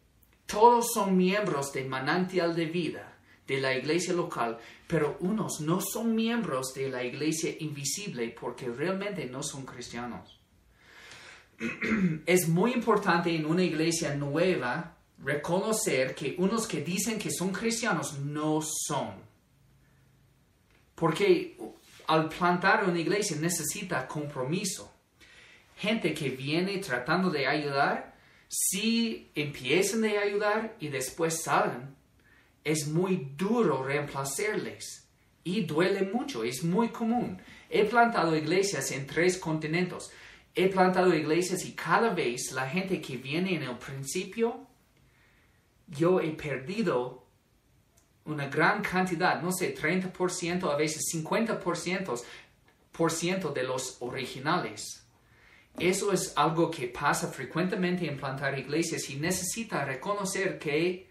Todos 0.45 0.93
son 0.93 1.17
miembros 1.17 1.73
de 1.73 1.87
Manantial 1.87 2.55
de 2.55 2.67
Vida, 2.67 3.17
de 3.47 3.59
la 3.59 3.75
iglesia 3.75 4.13
local, 4.13 4.59
pero 4.87 5.17
unos 5.21 5.63
no 5.63 5.81
son 5.81 6.15
miembros 6.15 6.75
de 6.75 6.91
la 6.91 7.03
iglesia 7.03 7.55
invisible 7.59 8.29
porque 8.39 8.69
realmente 8.69 9.25
no 9.25 9.43
son 9.43 9.65
cristianos. 9.65 10.39
Es 12.27 12.49
muy 12.49 12.75
importante 12.75 13.35
en 13.35 13.47
una 13.47 13.65
iglesia 13.65 14.15
nueva 14.15 14.99
reconocer 15.25 16.15
que 16.15 16.37
unos 16.37 16.69
que 16.69 16.83
dicen 16.83 17.19
que 17.19 17.31
son 17.31 17.51
cristianos 17.51 18.19
no 18.19 18.61
son. 18.61 19.25
Porque 20.95 21.57
al 22.07 22.29
plantar 22.29 22.85
una 22.89 23.01
iglesia 23.01 23.37
necesita 23.37 24.07
compromiso. 24.07 24.93
Gente 25.77 26.15
que 26.15 26.31
viene 26.31 26.79
tratando 26.79 27.31
de 27.31 27.47
ayudar, 27.47 28.15
si 28.49 29.31
empiezan 29.35 30.05
a 30.05 30.21
ayudar 30.21 30.77
y 30.81 30.89
después 30.89 31.43
salen, 31.43 31.95
es 32.65 32.87
muy 32.87 33.33
duro 33.37 33.83
reemplazarles. 33.83 35.09
Y 35.45 35.63
duele 35.63 36.03
mucho, 36.03 36.43
es 36.43 36.65
muy 36.65 36.89
común. 36.89 37.41
He 37.71 37.85
plantado 37.85 38.37
iglesias 38.37 38.91
en 38.91 39.07
tres 39.07 39.39
continentes. 39.39 40.11
He 40.55 40.69
plantado 40.69 41.15
iglesias 41.15 41.65
y 41.65 41.73
cada 41.73 42.11
vez 42.15 42.51
la 42.53 42.69
gente 42.69 43.01
que 43.01 43.17
viene 43.17 43.55
en 43.55 43.63
el 43.63 43.77
principio 43.77 44.67
yo 45.89 46.21
he 46.21 46.31
perdido 46.31 47.26
una 48.27 48.47
gran 48.49 48.83
cantidad, 48.83 49.41
no 49.41 49.53
sé, 49.53 49.75
30%, 49.75 50.71
a 50.71 50.77
veces 50.77 51.03
50% 51.15 52.23
por 52.93 53.11
ciento 53.11 53.51
de 53.51 53.63
los 53.63 53.97
originales. 54.01 55.07
Eso 55.79 56.13
es 56.13 56.33
algo 56.37 56.71
que 56.71 56.89
pasa 56.89 57.29
frecuentemente 57.29 58.07
en 58.07 58.17
plantar 58.17 58.59
iglesias 58.59 59.11
y 59.11 59.17
necesita 59.17 59.85
reconocer 59.85 60.59
que 60.59 61.11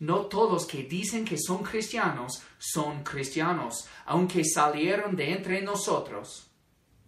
no 0.00 0.26
todos 0.26 0.66
que 0.66 0.84
dicen 0.84 1.24
que 1.24 1.36
son 1.38 1.62
cristianos 1.62 2.42
son 2.58 3.02
cristianos, 3.02 3.86
aunque 4.06 4.44
salieron 4.44 5.16
de 5.16 5.32
entre 5.32 5.60
nosotros 5.60 6.50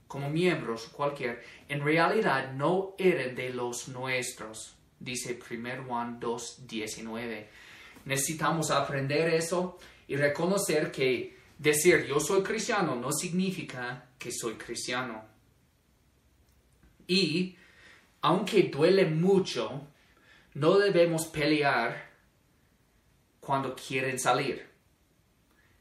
como 0.07 0.29
miembros 0.29 0.89
cualquier, 0.89 1.43
en 1.69 1.85
realidad 1.85 2.53
no 2.53 2.97
eran 2.99 3.37
de 3.37 3.51
los 3.51 3.87
nuestros 3.89 4.77
dice 5.01 5.39
1 5.51 5.85
Juan 5.87 6.21
2, 6.21 6.67
19. 6.67 7.49
Necesitamos 8.05 8.71
aprender 8.71 9.35
eso 9.35 9.79
y 10.09 10.17
reconocer 10.17 10.91
que 10.91 11.39
decir 11.59 12.07
yo 12.07 12.21
soy 12.21 12.43
cristiano 12.43 12.95
no 12.97 13.13
significa 13.13 14.09
que 14.19 14.31
soy 14.33 14.55
cristiano. 14.55 15.25
Y 17.07 17.57
aunque 18.23 18.65
duele 18.65 19.07
mucho, 19.07 19.87
no 20.55 20.79
debemos 20.79 21.27
pelear 21.27 22.11
cuando 23.41 23.75
quieren 23.75 24.19
salir. 24.19 24.69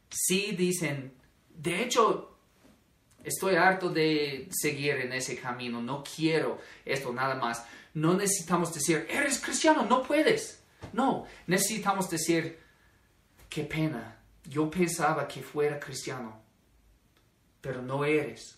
Si 0.10 0.53
dicen, 0.53 1.13
de 1.49 1.84
hecho, 1.84 2.38
estoy 3.23 3.55
harto 3.55 3.89
de 3.89 4.47
seguir 4.51 4.95
en 4.95 5.13
ese 5.13 5.38
camino, 5.38 5.82
no 5.82 6.03
quiero 6.03 6.60
esto 6.86 7.13
nada 7.13 7.36
más 7.36 7.65
no 7.93 8.13
necesitamos 8.13 8.73
decir, 8.73 9.08
eres 9.10 9.39
cristiano, 9.39 9.86
no 9.86 10.03
puedes. 10.03 10.58
No, 10.93 11.25
necesitamos 11.47 12.09
decir, 12.09 12.59
qué 13.49 13.63
pena, 13.63 14.19
yo 14.45 14.69
pensaba 14.69 15.27
que 15.27 15.41
fuera 15.41 15.79
cristiano, 15.79 16.41
pero 17.61 17.81
no 17.81 18.03
eres. 18.05 18.57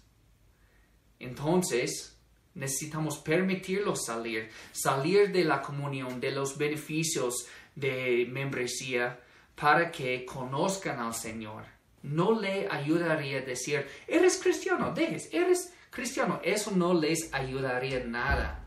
Entonces, 1.19 2.17
necesitamos 2.53 3.17
permitirlos 3.19 4.05
salir, 4.05 4.49
salir 4.71 5.31
de 5.31 5.43
la 5.43 5.61
comunión, 5.61 6.19
de 6.19 6.31
los 6.31 6.57
beneficios 6.57 7.47
de 7.75 8.27
membresía, 8.29 9.19
para 9.55 9.91
que 9.91 10.25
conozcan 10.25 10.99
al 10.99 11.13
Señor. 11.13 11.63
No 12.03 12.39
le 12.39 12.67
ayudaría 12.67 13.41
decir, 13.41 13.85
eres 14.07 14.39
cristiano, 14.41 14.91
dejes, 14.91 15.29
eres 15.31 15.73
cristiano. 15.91 16.41
Eso 16.43 16.71
no 16.71 16.93
les 16.93 17.31
ayudaría 17.31 18.03
nada. 18.03 18.63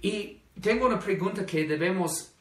Y 0.00 0.41
tengo 0.60 0.86
una 0.86 0.98
pregunta 0.98 1.44
que 1.46 1.66
debemos, 1.66 2.32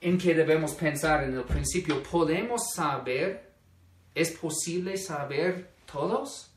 en 0.00 0.18
que 0.18 0.34
debemos 0.34 0.74
pensar 0.74 1.24
en 1.24 1.34
el 1.34 1.44
principio. 1.44 2.02
¿Podemos 2.02 2.72
saber, 2.74 3.52
es 4.14 4.30
posible 4.32 4.96
saber 4.96 5.74
todos? 5.90 6.50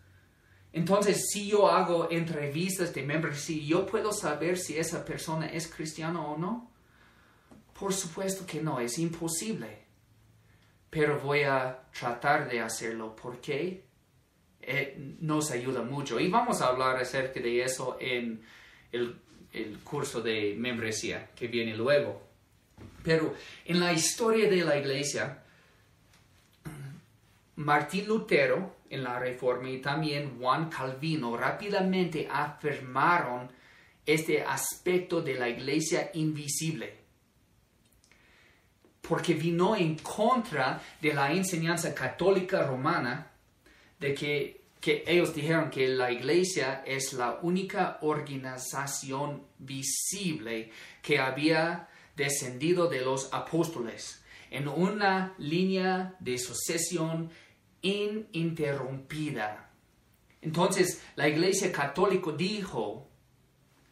Entonces, 0.72 1.30
si 1.32 1.48
yo 1.48 1.70
hago 1.70 2.10
entrevistas 2.10 2.94
de 2.94 3.04
membresía, 3.04 3.64
¿yo 3.64 3.86
puedo 3.86 4.12
saber 4.12 4.58
si 4.58 4.78
esa 4.78 5.06
persona 5.06 5.46
es 5.46 5.68
cristiano 5.68 6.32
o 6.34 6.38
no? 6.38 6.72
Por 7.80 7.94
supuesto 7.94 8.46
que 8.46 8.62
no, 8.62 8.80
es 8.80 8.98
imposible. 8.98 9.84
Pero 10.90 11.20
voy 11.20 11.44
a 11.44 11.80
tratar 11.98 12.50
de 12.50 12.60
hacerlo 12.60 13.16
porque 13.16 13.86
eh, 14.62 15.16
nos 15.20 15.52
ayuda 15.52 15.84
mucho. 15.84 16.20
Y 16.20 16.30
vamos 16.30 16.62
a 16.62 16.68
hablar 16.68 16.98
acerca 16.98 17.40
de 17.40 17.64
eso 17.64 17.98
en 18.00 18.42
el, 18.92 19.22
el 19.54 19.80
curso 19.80 20.22
de 20.22 20.56
membresía 20.58 21.30
que 21.36 21.48
viene 21.48 21.76
luego. 21.76 22.22
Pero 23.04 23.36
en 23.66 23.80
la 23.80 23.94
historia 23.94 24.50
de 24.50 24.64
la 24.64 24.78
iglesia, 24.78 25.44
Martín 27.56 28.08
Lutero 28.08 28.78
en 28.90 29.04
la 29.04 29.20
Reforma 29.20 29.70
y 29.70 29.80
también 29.80 30.38
Juan 30.40 30.70
Calvino 30.70 31.36
rápidamente 31.38 32.28
afirmaron 32.30 33.50
este 34.06 34.44
aspecto 34.44 35.22
de 35.22 35.36
la 35.36 35.50
iglesia 35.50 36.12
invisible. 36.14 36.96
Porque 39.02 39.34
vino 39.34 39.76
en 39.76 39.98
contra 39.98 40.82
de 41.02 41.14
la 41.14 41.32
enseñanza 41.32 41.94
católica 41.94 42.64
romana 42.66 43.32
de 44.00 44.14
que, 44.14 44.62
que 44.84 45.06
ellos 45.08 45.34
dijeron 45.34 45.70
que 45.70 45.88
la 45.88 46.12
iglesia 46.12 46.84
es 46.86 47.14
la 47.14 47.40
única 47.42 48.00
organización 48.02 49.48
visible 49.58 50.72
que 51.02 51.20
había 51.20 51.88
descendido 52.18 52.90
de 52.90 53.00
los 53.00 53.30
apóstoles 53.32 54.26
en 54.52 54.68
una 54.68 55.36
línea 55.38 56.18
de 56.20 56.38
sucesión 56.38 57.32
ininterrumpida. 57.82 59.70
Entonces 60.42 61.02
la 61.16 61.30
Iglesia 61.30 61.72
Católica 61.72 62.32
dijo, 62.34 63.08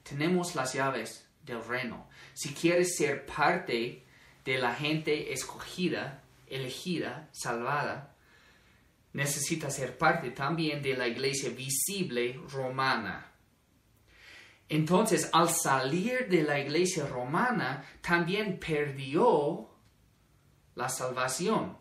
tenemos 0.04 0.56
las 0.56 0.74
llaves 0.74 1.26
del 1.46 1.64
reino. 1.64 2.10
Si 2.34 2.54
quieres 2.54 2.98
ser 2.98 3.26
parte 3.26 4.04
de 4.44 4.58
la 4.58 4.76
gente 4.76 5.32
escogida, 5.32 6.22
elegida, 6.48 7.30
salvada, 7.32 8.11
necesitas 9.14 9.76
ser 9.76 9.98
parte 9.98 10.32
también 10.32 10.82
de 10.82 10.96
la 10.96 11.08
iglesia 11.08 11.50
visible 11.50 12.40
romana. 12.50 13.32
Entonces, 14.70 15.30
al 15.34 15.50
salir 15.50 16.30
de 16.30 16.44
la 16.44 16.60
iglesia 16.60 17.06
romana, 17.06 17.84
también 18.02 18.58
perdió 18.58 19.70
la 20.76 20.88
salvación. 20.88 21.78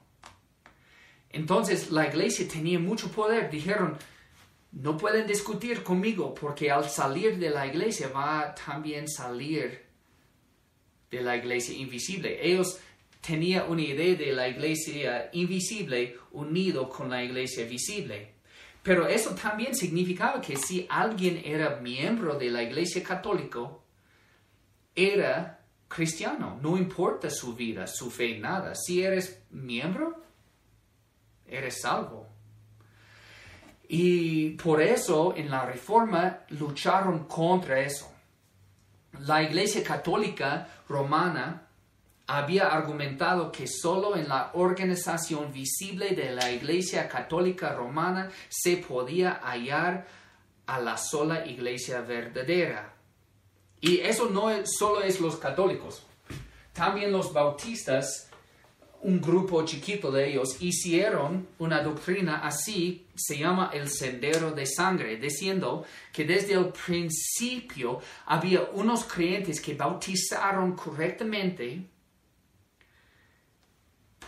Entonces 1.30 1.90
la 1.90 2.08
iglesia 2.08 2.46
tenía 2.48 2.78
mucho 2.78 3.10
poder. 3.10 3.50
Dijeron, 3.50 3.96
no 4.72 4.96
pueden 4.96 5.26
discutir 5.26 5.82
conmigo 5.82 6.34
porque 6.34 6.70
al 6.70 6.88
salir 6.88 7.38
de 7.38 7.50
la 7.50 7.66
iglesia 7.66 8.08
va 8.08 8.40
a 8.40 8.54
también 8.54 9.08
salir 9.08 9.86
de 11.10 11.22
la 11.22 11.36
iglesia 11.36 11.76
invisible. 11.76 12.38
Ellos 12.42 12.80
tenían 13.20 13.70
una 13.70 13.82
idea 13.82 14.16
de 14.16 14.32
la 14.32 14.48
iglesia 14.48 15.30
invisible 15.32 16.16
unido 16.32 16.88
con 16.88 17.10
la 17.10 17.22
iglesia 17.22 17.64
visible. 17.66 18.34
Pero 18.82 19.06
eso 19.06 19.34
también 19.34 19.74
significaba 19.74 20.40
que 20.40 20.56
si 20.56 20.86
alguien 20.88 21.42
era 21.44 21.76
miembro 21.76 22.38
de 22.38 22.50
la 22.50 22.62
iglesia 22.62 23.02
católica, 23.02 23.60
era 24.94 25.60
cristiano, 25.86 26.58
no 26.62 26.76
importa 26.76 27.28
su 27.28 27.54
vida, 27.54 27.86
su 27.86 28.10
fe, 28.10 28.38
nada. 28.38 28.74
Si 28.74 29.02
eres 29.02 29.42
miembro, 29.50 30.22
eres 31.46 31.80
salvo. 31.80 32.26
Y 33.88 34.50
por 34.50 34.80
eso 34.80 35.34
en 35.36 35.50
la 35.50 35.66
reforma 35.66 36.40
lucharon 36.50 37.26
contra 37.26 37.80
eso. 37.80 38.08
La 39.26 39.42
Iglesia 39.42 39.82
Católica 39.82 40.68
Romana 40.88 41.69
había 42.30 42.68
argumentado 42.68 43.50
que 43.50 43.66
solo 43.66 44.16
en 44.16 44.28
la 44.28 44.52
organización 44.54 45.52
visible 45.52 46.10
de 46.10 46.30
la 46.30 46.52
Iglesia 46.52 47.08
Católica 47.08 47.74
Romana 47.74 48.30
se 48.48 48.76
podía 48.76 49.40
hallar 49.42 50.06
a 50.66 50.78
la 50.78 50.96
sola 50.96 51.44
Iglesia 51.44 52.02
verdadera. 52.02 52.94
Y 53.80 53.98
eso 53.98 54.30
no 54.30 54.48
es, 54.48 54.76
solo 54.78 55.02
es 55.02 55.20
los 55.20 55.38
católicos. 55.38 56.06
También 56.72 57.10
los 57.10 57.32
bautistas 57.32 58.28
un 59.02 59.20
grupo 59.20 59.64
chiquito 59.64 60.12
de 60.12 60.28
ellos 60.28 60.58
hicieron 60.60 61.48
una 61.58 61.82
doctrina 61.82 62.46
así, 62.46 63.06
se 63.14 63.38
llama 63.38 63.70
el 63.72 63.88
sendero 63.88 64.52
de 64.52 64.66
sangre, 64.66 65.16
diciendo 65.16 65.84
que 66.12 66.26
desde 66.26 66.52
el 66.52 66.66
principio 66.66 67.98
había 68.26 68.68
unos 68.74 69.04
creyentes 69.04 69.58
que 69.60 69.72
bautizaron 69.74 70.76
correctamente 70.76 71.88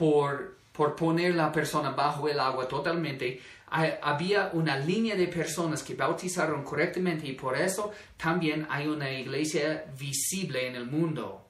por, 0.02 0.56
por 0.72 0.96
poner 0.96 1.36
la 1.36 1.52
persona 1.52 1.90
bajo 1.90 2.28
el 2.28 2.40
agua 2.40 2.66
totalmente. 2.66 3.40
Había 3.70 4.50
una 4.52 4.76
línea 4.76 5.14
de 5.14 5.28
personas 5.28 5.84
que 5.84 5.94
bautizaron 5.94 6.64
correctamente 6.64 7.28
y 7.28 7.34
por 7.34 7.56
eso 7.56 7.92
también 8.16 8.66
hay 8.68 8.88
una 8.88 9.08
iglesia 9.08 9.84
visible 9.96 10.66
en 10.66 10.74
el 10.74 10.86
mundo. 10.86 11.46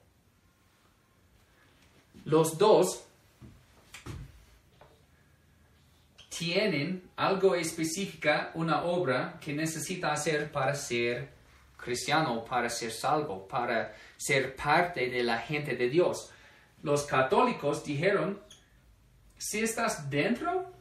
Los 2.25 2.55
dos 2.55 3.05
tienen 6.29 7.09
algo 7.15 7.55
específica, 7.55 8.51
una 8.53 8.83
obra 8.83 9.39
que 9.41 9.51
necesita 9.53 10.13
hacer 10.13 10.51
para 10.51 10.75
ser 10.75 11.27
cristiano, 11.75 12.45
para 12.45 12.69
ser 12.69 12.91
salvo, 12.91 13.47
para 13.47 13.95
ser 14.15 14.55
parte 14.55 15.09
de 15.09 15.23
la 15.23 15.39
gente 15.39 15.75
de 15.75 15.89
Dios. 15.89 16.29
Los 16.83 17.03
católicos 17.05 17.83
dijeron, 17.83 18.39
si 19.37 19.63
estás 19.63 20.07
dentro, 20.09 20.71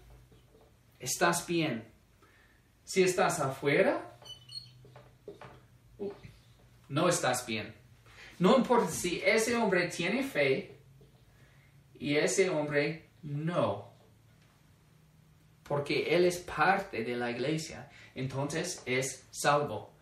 estás 0.98 1.46
bien. 1.46 1.90
Si 2.84 3.02
estás 3.02 3.40
afuera, 3.40 4.18
no 6.88 7.08
estás 7.08 7.46
bien. 7.46 7.74
No 8.38 8.58
importa 8.58 8.90
si 8.90 9.22
ese 9.24 9.56
hombre 9.56 9.88
tiene 9.88 10.22
fe 10.22 10.78
y 11.94 12.16
ese 12.16 12.50
hombre 12.50 13.08
no 13.22 13.92
porque 15.72 16.14
Él 16.14 16.26
es 16.26 16.36
parte 16.36 17.02
de 17.02 17.16
la 17.16 17.30
iglesia, 17.30 17.88
entonces 18.14 18.82
es 18.84 19.26
salvo. 19.30 19.96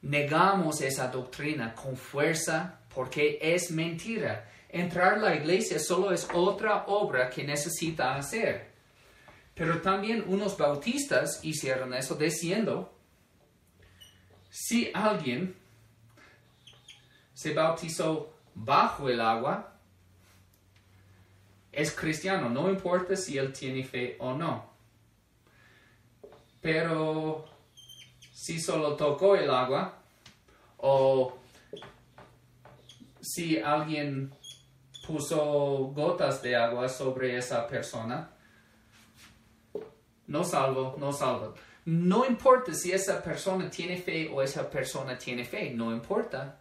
Negamos 0.00 0.80
esa 0.80 1.08
doctrina 1.08 1.74
con 1.74 1.98
fuerza 1.98 2.80
porque 2.94 3.38
es 3.42 3.70
mentira. 3.70 4.50
Entrar 4.72 5.14
a 5.14 5.18
la 5.18 5.36
iglesia 5.36 5.78
solo 5.78 6.12
es 6.12 6.26
otra 6.32 6.86
obra 6.86 7.28
que 7.28 7.44
necesita 7.44 8.16
hacer. 8.16 8.72
Pero 9.54 9.82
también 9.82 10.24
unos 10.26 10.56
bautistas 10.56 11.44
hicieron 11.44 11.92
eso 11.92 12.14
diciendo, 12.14 12.90
si 14.48 14.90
alguien 14.94 15.54
se 17.34 17.52
bautizó 17.52 18.32
bajo 18.54 19.10
el 19.10 19.20
agua, 19.20 19.74
es 21.70 21.92
cristiano, 21.92 22.48
no 22.48 22.70
importa 22.70 23.14
si 23.14 23.36
él 23.36 23.52
tiene 23.52 23.84
fe 23.84 24.16
o 24.20 24.32
no. 24.34 24.72
Pero 26.62 27.44
si 28.32 28.58
solo 28.58 28.96
tocó 28.96 29.36
el 29.36 29.50
agua 29.50 29.98
o 30.78 31.36
si 33.20 33.58
alguien 33.58 34.32
puso 35.06 35.92
gotas 35.94 36.42
de 36.42 36.56
agua 36.56 36.88
sobre 36.88 37.36
esa 37.36 37.66
persona, 37.66 38.30
no 40.26 40.44
salvo, 40.44 40.96
no 40.98 41.12
salvo. 41.12 41.54
No 41.84 42.24
importa 42.24 42.72
si 42.74 42.92
esa 42.92 43.22
persona 43.22 43.68
tiene 43.68 43.96
fe 43.96 44.30
o 44.32 44.40
esa 44.40 44.70
persona 44.70 45.18
tiene 45.18 45.44
fe, 45.44 45.70
no 45.70 45.92
importa. 45.92 46.60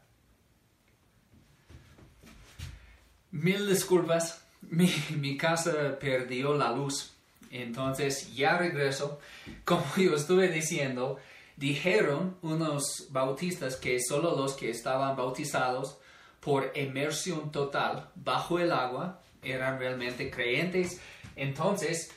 Mil 3.32 3.68
disculpas, 3.68 4.44
mi, 4.62 4.92
mi 5.18 5.38
casa 5.38 5.98
perdió 6.00 6.56
la 6.56 6.72
luz 6.72 7.12
entonces 7.52 8.34
ya 8.34 8.58
regreso. 8.58 9.20
Como 9.66 9.84
yo 9.98 10.16
estuve 10.16 10.48
diciendo, 10.48 11.20
dijeron 11.58 12.38
unos 12.42 13.08
bautistas 13.12 13.76
que 13.76 14.00
solo 14.00 14.36
los 14.36 14.54
que 14.54 14.70
estaban 14.70 15.16
bautizados 15.16 15.98
por 16.42 16.72
inmersión 16.76 17.52
total 17.52 18.10
bajo 18.16 18.60
el 18.60 18.72
agua 18.72 19.22
eran 19.42 19.80
realmente 19.80 20.30
creyentes. 20.30 21.00
Entonces, 21.36 22.12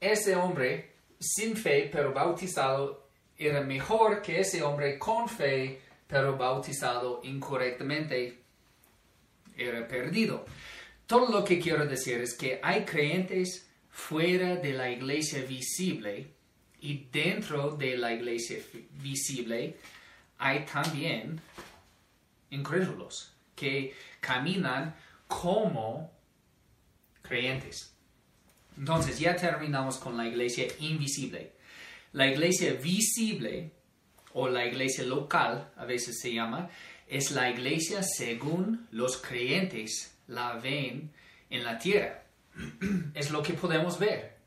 ese 0.00 0.36
hombre 0.36 0.92
sin 1.20 1.56
fe 1.56 1.90
pero 1.92 2.14
bautizado 2.14 3.08
era 3.36 3.60
mejor 3.60 4.22
que 4.22 4.40
ese 4.40 4.62
hombre 4.62 4.98
con 4.98 5.28
fe 5.28 5.82
pero 6.06 6.36
bautizado 6.36 7.20
incorrectamente. 7.24 8.38
Era 9.56 9.86
perdido. 9.86 10.46
Todo 11.06 11.30
lo 11.32 11.44
que 11.44 11.58
quiero 11.58 11.84
decir 11.84 12.20
es 12.20 12.34
que 12.34 12.60
hay 12.62 12.84
creyentes 12.84 13.68
fuera 13.90 14.54
de 14.56 14.72
la 14.72 14.88
iglesia 14.88 15.42
visible 15.42 16.34
Y 16.80 17.08
dentro 17.10 17.72
de 17.72 17.96
la 17.96 18.12
iglesia 18.12 18.58
visible 19.02 19.76
hay 20.38 20.64
también 20.64 21.40
incrédulos 22.50 23.32
que 23.58 23.94
caminan 24.20 24.94
como 25.26 26.12
creyentes. 27.22 27.94
Entonces 28.76 29.18
ya 29.18 29.36
terminamos 29.36 29.98
con 29.98 30.16
la 30.16 30.26
iglesia 30.26 30.66
invisible. 30.80 31.52
La 32.12 32.26
iglesia 32.26 32.72
visible 32.74 33.72
o 34.32 34.48
la 34.48 34.66
iglesia 34.66 35.04
local, 35.04 35.72
a 35.76 35.84
veces 35.84 36.20
se 36.20 36.32
llama, 36.32 36.70
es 37.06 37.30
la 37.32 37.50
iglesia 37.50 38.02
según 38.02 38.86
los 38.90 39.16
creyentes 39.16 40.16
la 40.26 40.54
ven 40.54 41.12
en 41.50 41.64
la 41.64 41.78
tierra. 41.78 42.24
Es 43.14 43.30
lo 43.30 43.42
que 43.42 43.54
podemos 43.54 43.98
ver. 43.98 44.38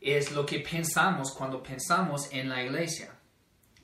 Es 0.00 0.32
lo 0.32 0.46
que 0.46 0.60
pensamos 0.60 1.32
cuando 1.32 1.62
pensamos 1.62 2.32
en 2.32 2.48
la 2.48 2.64
iglesia. 2.64 3.19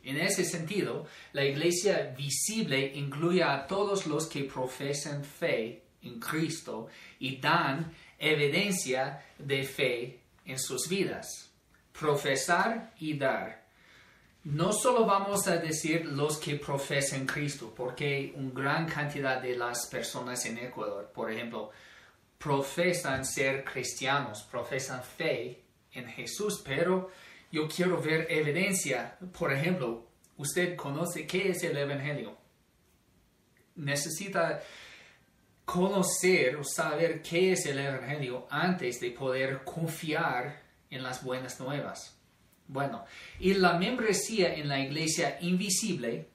En 0.06 0.18
ese 0.18 0.44
sentido, 0.44 1.04
la 1.32 1.44
iglesia 1.44 2.14
visible 2.16 2.92
incluye 2.94 3.42
a 3.42 3.66
todos 3.66 4.06
los 4.06 4.28
que 4.28 4.44
profesan 4.44 5.24
fe 5.24 5.82
en 6.00 6.20
Cristo 6.20 6.86
y 7.18 7.38
dan 7.38 7.92
evidencia 8.16 9.20
de 9.36 9.64
fe 9.64 10.20
en 10.44 10.60
sus 10.60 10.88
vidas. 10.88 11.50
Profesar 11.92 12.92
y 13.00 13.18
dar. 13.18 13.66
No 14.44 14.72
solo 14.72 15.04
vamos 15.04 15.48
a 15.48 15.56
decir 15.56 16.06
los 16.06 16.36
que 16.36 16.54
profesan 16.54 17.26
Cristo, 17.26 17.74
porque 17.76 18.32
una 18.36 18.52
gran 18.54 18.86
cantidad 18.86 19.42
de 19.42 19.56
las 19.56 19.88
personas 19.88 20.46
en 20.46 20.58
Ecuador, 20.58 21.10
por 21.12 21.32
ejemplo, 21.32 21.72
profesan 22.38 23.24
ser 23.24 23.64
cristianos, 23.64 24.44
profesan 24.48 25.02
fe 25.02 25.64
en 25.90 26.06
Jesús, 26.06 26.62
pero 26.64 27.10
yo 27.50 27.68
quiero 27.68 28.00
ver 28.00 28.26
evidencia. 28.30 29.18
Por 29.38 29.52
ejemplo, 29.52 30.09
usted 30.37 30.76
conoce 30.76 31.26
qué 31.26 31.50
es 31.50 31.62
el 31.62 31.76
Evangelio. 31.76 32.37
Necesita 33.76 34.62
conocer 35.64 36.56
o 36.56 36.64
saber 36.64 37.22
qué 37.22 37.52
es 37.52 37.66
el 37.66 37.78
Evangelio 37.78 38.46
antes 38.50 39.00
de 39.00 39.11
poder 39.11 39.64
confiar 39.64 40.62
en 40.90 41.02
las 41.02 41.22
buenas 41.22 41.61
nuevas. 41.61 42.16
Bueno, 42.68 43.04
y 43.38 43.54
la 43.54 43.78
membresía 43.78 44.54
en 44.54 44.68
la 44.68 44.80
iglesia 44.80 45.38
invisible, 45.40 46.28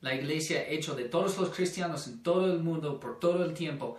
la 0.00 0.14
iglesia 0.14 0.66
hecha 0.68 0.94
de 0.94 1.04
todos 1.04 1.38
los 1.38 1.50
cristianos 1.50 2.06
en 2.06 2.22
todo 2.22 2.52
el 2.52 2.60
mundo 2.60 2.98
por 3.00 3.18
todo 3.18 3.44
el 3.44 3.54
tiempo, 3.54 3.98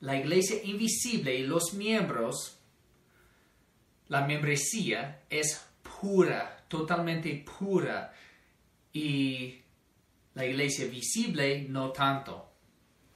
la 0.00 0.16
iglesia 0.16 0.62
invisible 0.64 1.34
y 1.34 1.46
los 1.46 1.74
miembros, 1.74 2.59
la 4.10 4.26
membresía 4.26 5.22
es 5.30 5.64
pura, 6.00 6.64
totalmente 6.66 7.44
pura. 7.58 8.12
Y 8.92 9.54
la 10.34 10.44
iglesia 10.44 10.86
visible 10.86 11.66
no 11.68 11.92
tanto. 11.92 12.50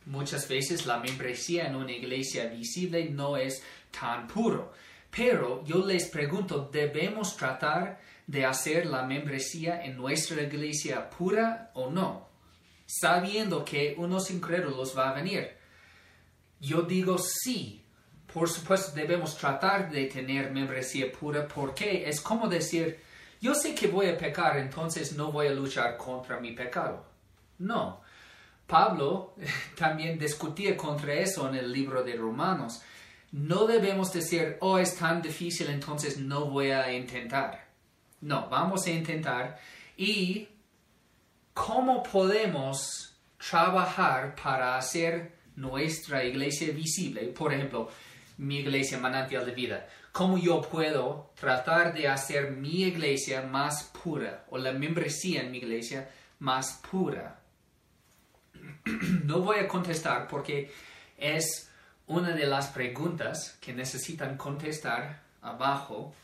Muchas 0.07 0.49
veces 0.49 0.87
la 0.87 0.99
membresía 0.99 1.67
en 1.67 1.75
una 1.75 1.91
iglesia 1.91 2.47
visible 2.47 3.11
no 3.11 3.37
es 3.37 3.61
tan 3.91 4.29
puro. 4.29 4.73
Pero 5.11 5.65
yo 5.65 5.85
les 5.85 6.09
pregunto, 6.09 6.71
¿debemos 6.73 7.37
tratar 7.37 8.01
de 8.29 8.47
hacer 8.47 8.87
la 8.87 9.03
membresía 9.03 9.85
en 9.85 9.97
nuestra 9.97 10.43
iglesia 10.43 11.11
pura 11.11 11.73
o 11.75 11.91
no? 11.91 12.29
Sabiendo 12.87 13.65
que 13.65 13.97
unos 13.99 14.31
incrédulos 14.31 14.97
va 14.97 15.11
a 15.11 15.15
venir. 15.15 15.57
Yo 16.61 16.83
digo 16.83 17.19
sí. 17.19 17.84
Por 18.33 18.49
supuesto 18.49 18.93
debemos 18.95 19.37
tratar 19.37 19.91
de 19.91 20.07
tener 20.07 20.51
membresía 20.51 21.11
pura 21.13 21.47
porque 21.47 22.09
es 22.09 22.21
como 22.21 22.49
decir, 22.49 23.01
yo 23.41 23.55
sé 23.55 23.75
que 23.75 23.87
voy 23.87 24.09
a 24.09 24.17
pecar, 24.17 24.57
entonces 24.59 25.13
no 25.13 25.31
voy 25.31 25.49
a 25.49 25.53
luchar 25.53 25.97
contra 25.97 26.41
mi 26.41 26.53
pecado. 26.53 27.05
No. 27.59 28.01
Pablo 28.67 29.35
también 29.77 30.19
discutía 30.19 30.77
contra 30.77 31.15
eso 31.15 31.49
en 31.49 31.57
el 31.57 31.73
libro 31.73 32.03
de 32.03 32.17
Romanos. 32.17 32.83
No 33.33 33.67
debemos 33.67 34.13
decir, 34.13 34.57
oh, 34.61 34.79
es 34.79 34.97
tan 34.97 35.21
difícil, 35.21 35.69
entonces 35.69 36.19
no 36.19 36.47
voy 36.47 36.71
a 36.71 36.93
intentar. 36.93 37.67
No, 38.21 38.49
vamos 38.49 38.87
a 38.87 38.91
intentar. 38.91 39.59
¿Y 39.97 40.49
cómo 41.53 42.03
podemos 42.03 43.15
trabajar 43.51 44.35
para 44.35 44.77
hacer 44.77 45.35
nuestra 45.57 46.25
iglesia 46.25 46.73
visible, 46.73 47.23
por 47.29 47.53
ejemplo, 47.53 47.89
mi 48.37 48.59
iglesia 48.59 48.99
manantial 48.99 49.47
de 49.47 49.53
vida, 49.53 49.89
¿cómo 50.13 50.39
yo 50.39 50.61
puedo 50.61 51.31
tratar 51.39 51.95
de 51.95 52.09
hacer 52.09 52.51
mi 52.51 52.83
iglesia 52.83 53.43
más 53.43 53.85
pura 54.03 54.45
o 54.51 54.59
la 54.59 54.73
membresía 54.73 55.43
en 55.43 55.51
mi 55.51 55.59
iglesia 55.59 56.11
más 56.39 56.81
pura? 56.91 57.41
no 59.25 59.41
voy 59.41 59.59
a 59.59 59.69
contestar 59.69 60.29
porque 60.29 60.73
es 61.17 61.71
una 62.07 62.33
de 62.33 62.47
las 62.47 62.69
preguntas 62.69 63.57
que 63.61 63.73
necesitan 63.73 64.37
contestar 64.37 65.23
abajo 65.41 66.15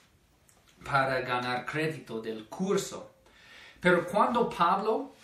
para 0.85 1.21
ganar 1.21 1.65
crédito 1.65 2.21
del 2.21 2.47
curso. 2.47 3.15
Pero 3.81 4.07
cuando 4.07 4.49
Pablo 4.49 5.15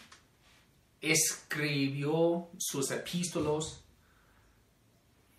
escribió 1.01 2.49
sus 2.59 2.90
epístolos, 2.90 3.83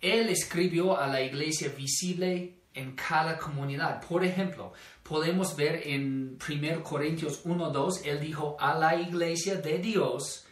él 0.00 0.28
escribió 0.28 0.98
a 0.98 1.06
la 1.06 1.22
iglesia 1.22 1.68
visible 1.70 2.58
en 2.74 2.94
cada 2.94 3.38
comunidad. 3.38 4.00
Por 4.06 4.24
ejemplo, 4.24 4.72
podemos 5.02 5.56
ver 5.56 5.86
en 5.86 6.38
1 6.46 6.82
Corintios 6.82 7.44
1.2, 7.44 8.04
él 8.04 8.20
dijo 8.20 8.56
a 8.60 8.78
la 8.78 8.96
iglesia 8.96 9.56
de 9.56 9.78
Dios 9.78 10.46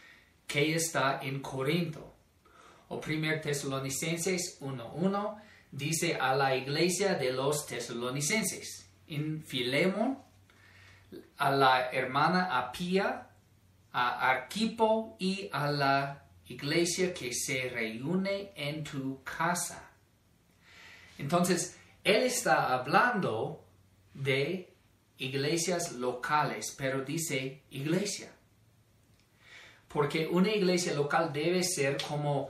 que 0.45 0.75
está 0.75 1.19
en 1.21 1.41
Corinto. 1.41 2.13
O 2.89 3.01
1 3.05 3.41
Tesalonicenses 3.41 4.59
1.1 4.61 5.41
dice 5.71 6.15
a 6.15 6.35
la 6.35 6.55
iglesia 6.55 7.15
de 7.15 7.33
los 7.33 7.65
tesalonicenses. 7.65 8.89
En 9.07 9.43
Filemón, 9.43 10.19
a 11.37 11.51
la 11.51 11.91
hermana 11.91 12.57
Apia, 12.57 13.29
a 13.91 14.29
Arquipo 14.29 15.15
y 15.19 15.49
a 15.51 15.71
la 15.71 16.26
iglesia 16.49 17.13
que 17.13 17.33
se 17.33 17.69
reúne 17.69 18.51
en 18.55 18.83
tu 18.83 19.23
casa. 19.23 19.89
Entonces, 21.17 21.77
él 22.03 22.23
está 22.23 22.73
hablando 22.73 23.65
de 24.13 24.73
iglesias 25.17 25.93
locales, 25.93 26.73
pero 26.77 27.01
dice 27.03 27.63
iglesia. 27.71 28.31
Porque 29.87 30.27
una 30.27 30.49
iglesia 30.49 30.93
local 30.93 31.31
debe 31.33 31.63
ser 31.63 31.97
como 32.01 32.49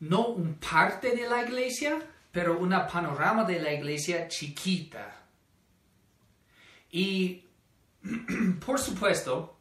no 0.00 0.28
un 0.28 0.54
parte 0.54 1.14
de 1.14 1.28
la 1.28 1.42
iglesia, 1.42 1.98
pero 2.32 2.58
una 2.58 2.86
panorama 2.86 3.44
de 3.44 3.60
la 3.60 3.72
iglesia 3.72 4.28
chiquita. 4.28 5.24
Y 6.90 7.44
por 8.64 8.78
supuesto, 8.80 9.53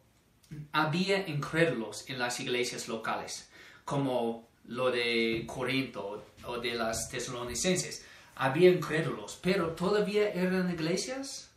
había 0.71 1.27
incrédulos 1.27 2.09
en 2.09 2.19
las 2.19 2.39
iglesias 2.39 2.87
locales, 2.87 3.49
como 3.85 4.47
lo 4.65 4.91
de 4.91 5.43
Corinto 5.47 6.25
o 6.45 6.57
de 6.57 6.75
las 6.75 7.09
tesalonicenses. 7.09 8.05
Había 8.35 8.69
incrédulos, 8.69 9.39
pero 9.41 9.69
todavía 9.71 10.29
eran 10.31 10.71
iglesias. 10.71 11.51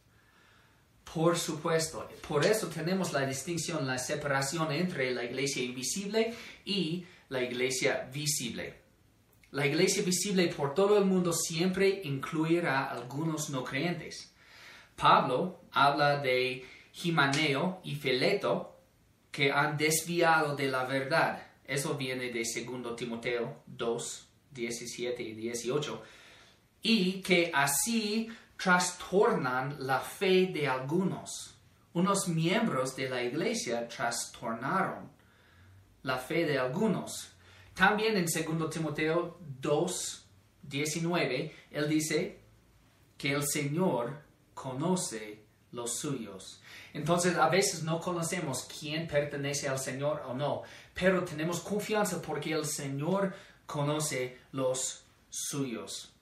Por 1.13 1.39
supuesto, 1.39 2.09
por 2.27 2.45
eso 2.45 2.67
tenemos 2.69 3.13
la 3.13 3.25
distinción, 3.25 3.87
la 3.87 3.99
separación 3.99 4.73
entre 4.73 5.13
la 5.13 5.25
iglesia 5.25 5.63
invisible 5.63 6.35
y 6.65 7.07
la 7.29 7.43
iglesia 7.43 8.09
visible. 8.13 8.87
La 9.53 9.67
iglesia 9.67 10.03
visible 10.03 10.49
por 10.49 10.75
todo 10.75 10.99
el 10.99 11.05
mundo 11.07 11.33
siempre 11.33 12.03
incluirá 12.05 12.91
algunos 12.91 13.49
no 13.49 13.65
creyentes. 13.65 14.35
Pablo 14.97 15.61
habla 15.73 16.19
de 16.19 16.67
Jimaneo 16.93 17.81
y 17.85 17.95
Fileto 17.95 18.76
que 19.37 19.53
han 19.53 19.77
desviado 19.77 20.57
de 20.57 20.66
la 20.66 20.85
verdad. 20.85 21.46
Eso 21.62 21.94
viene 21.94 22.31
de 22.31 22.42
2 22.42 22.96
Timoteo 22.96 23.64
2, 23.66 24.29
17 24.51 25.22
y 25.22 25.33
18. 25.35 26.03
Y 26.81 27.20
que 27.20 27.51
así 27.53 28.31
trastornan 28.57 29.77
la 29.81 30.01
fe 30.01 30.46
de 30.46 30.66
algunos. 30.66 31.55
Unos 31.92 32.29
miembros 32.29 32.96
de 32.96 33.11
la 33.11 33.22
iglesia 33.22 33.87
trastornaron 33.87 35.11
la 36.03 36.16
fe 36.16 36.46
de 36.46 36.59
algunos. 36.59 37.29
También 37.75 38.16
en 38.16 38.25
2 38.25 38.70
Timoteo 38.70 39.38
2, 39.61 40.27
19, 40.62 41.55
él 41.72 41.88
dice 41.90 42.40
que 43.18 43.33
el 43.33 43.46
Señor 43.46 44.18
conoce 44.55 45.44
los 45.72 45.98
suyos. 45.98 46.61
Entonces 46.92 47.37
a 47.37 47.48
veces 47.48 47.83
no 47.83 48.00
conocemos 48.00 48.66
quién 48.81 49.07
pertenece 49.07 49.68
al 49.68 49.79
Señor 49.79 50.22
o 50.26 50.35
no, 50.35 50.62
pero 50.94 51.24
tenemos 51.24 51.61
confianza 51.61 52.22
porque 52.22 52.52
el 52.52 52.64
Señor 52.64 53.35
conoce 53.66 54.38
los 54.52 55.05
suyos. 55.29 56.12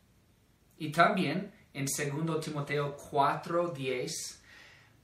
Y 0.78 0.90
también 0.90 1.52
en 1.72 1.87
2 1.87 2.40
Timoteo 2.40 2.96
4:10, 2.96 4.40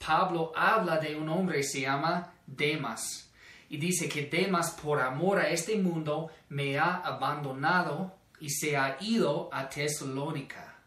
Pablo 0.05 0.53
habla 0.57 0.99
de 0.99 1.17
un 1.17 1.29
hombre 1.29 1.59
que 1.59 1.65
se 1.65 1.81
llama 1.83 2.33
Demas. 2.47 3.31
Y 3.69 3.77
dice 3.77 4.09
que 4.09 4.27
Demas 4.27 4.73
por 4.73 5.01
amor 5.01 5.39
a 5.39 5.49
este 5.51 5.77
mundo 5.77 6.31
me 6.49 6.79
ha 6.79 6.97
abandonado 6.97 8.17
y 8.41 8.51
se 8.51 8.77
ha 8.77 8.97
ido 9.01 9.49
a 9.53 9.69
Tesalónica. 9.69 10.79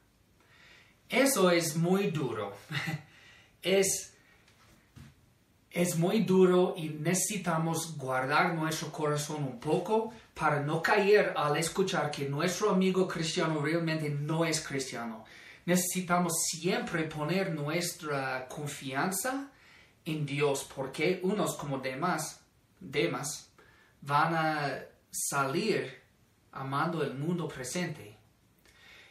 Eso 1.07 1.49
es 1.51 1.77
muy 1.77 2.11
duro. 2.11 2.53
es, 3.63 4.13
es 5.71 5.97
muy 5.97 6.23
duro 6.23 6.75
y 6.77 6.89
necesitamos 6.89 7.97
guardar 7.97 8.53
nuestro 8.53 8.91
corazón 8.91 9.43
un 9.43 9.59
poco 9.59 10.13
para 10.33 10.59
no 10.59 10.81
caer 10.81 11.33
al 11.35 11.57
escuchar 11.57 12.11
que 12.11 12.29
nuestro 12.29 12.69
amigo 12.69 13.07
cristiano 13.07 13.61
realmente 13.61 14.09
no 14.09 14.45
es 14.45 14.61
cristiano 14.61 15.25
necesitamos 15.65 16.33
siempre 16.45 17.03
poner 17.03 17.51
nuestra 17.51 18.47
confianza 18.47 19.51
en 20.05 20.25
Dios, 20.25 20.69
porque 20.75 21.19
unos 21.23 21.55
como 21.55 21.77
demás, 21.77 22.41
demás 22.79 23.49
van 24.01 24.35
a 24.35 24.79
salir 25.11 26.01
amando 26.51 27.01
el 27.03 27.13
mundo 27.13 27.47
presente. 27.47 28.17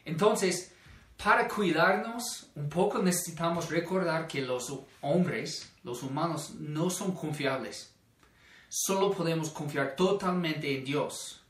Entonces, 0.05 0.72
para 1.17 1.49
cuidarnos 1.49 2.51
un 2.55 2.69
poco 2.69 2.99
necesitamos 2.99 3.71
recordar 3.71 4.27
que 4.27 4.41
los 4.41 4.73
hombres, 5.01 5.73
los 5.85 6.03
humanos, 6.03 6.55
no 6.59 6.91
son 6.91 7.13
confiables. 7.13 7.95
Solo 8.69 9.13
podemos 9.13 9.51
confiar 9.51 9.95
totalmente 9.97 10.77
en 10.77 10.85
Dios. 10.85 11.45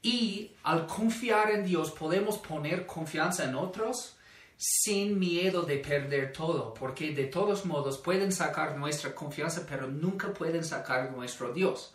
Y 0.00 0.52
al 0.62 0.86
confiar 0.86 1.50
en 1.50 1.64
Dios 1.64 1.90
podemos 1.90 2.38
poner 2.38 2.86
confianza 2.86 3.44
en 3.44 3.56
otros 3.56 4.16
sin 4.56 5.18
miedo 5.18 5.62
de 5.62 5.78
perder 5.78 6.32
todo, 6.32 6.74
porque 6.74 7.12
de 7.12 7.26
todos 7.26 7.64
modos 7.64 7.98
pueden 7.98 8.32
sacar 8.32 8.76
nuestra 8.76 9.14
confianza, 9.14 9.64
pero 9.68 9.86
nunca 9.86 10.32
pueden 10.32 10.64
sacar 10.64 11.12
nuestro 11.12 11.52
Dios. 11.52 11.94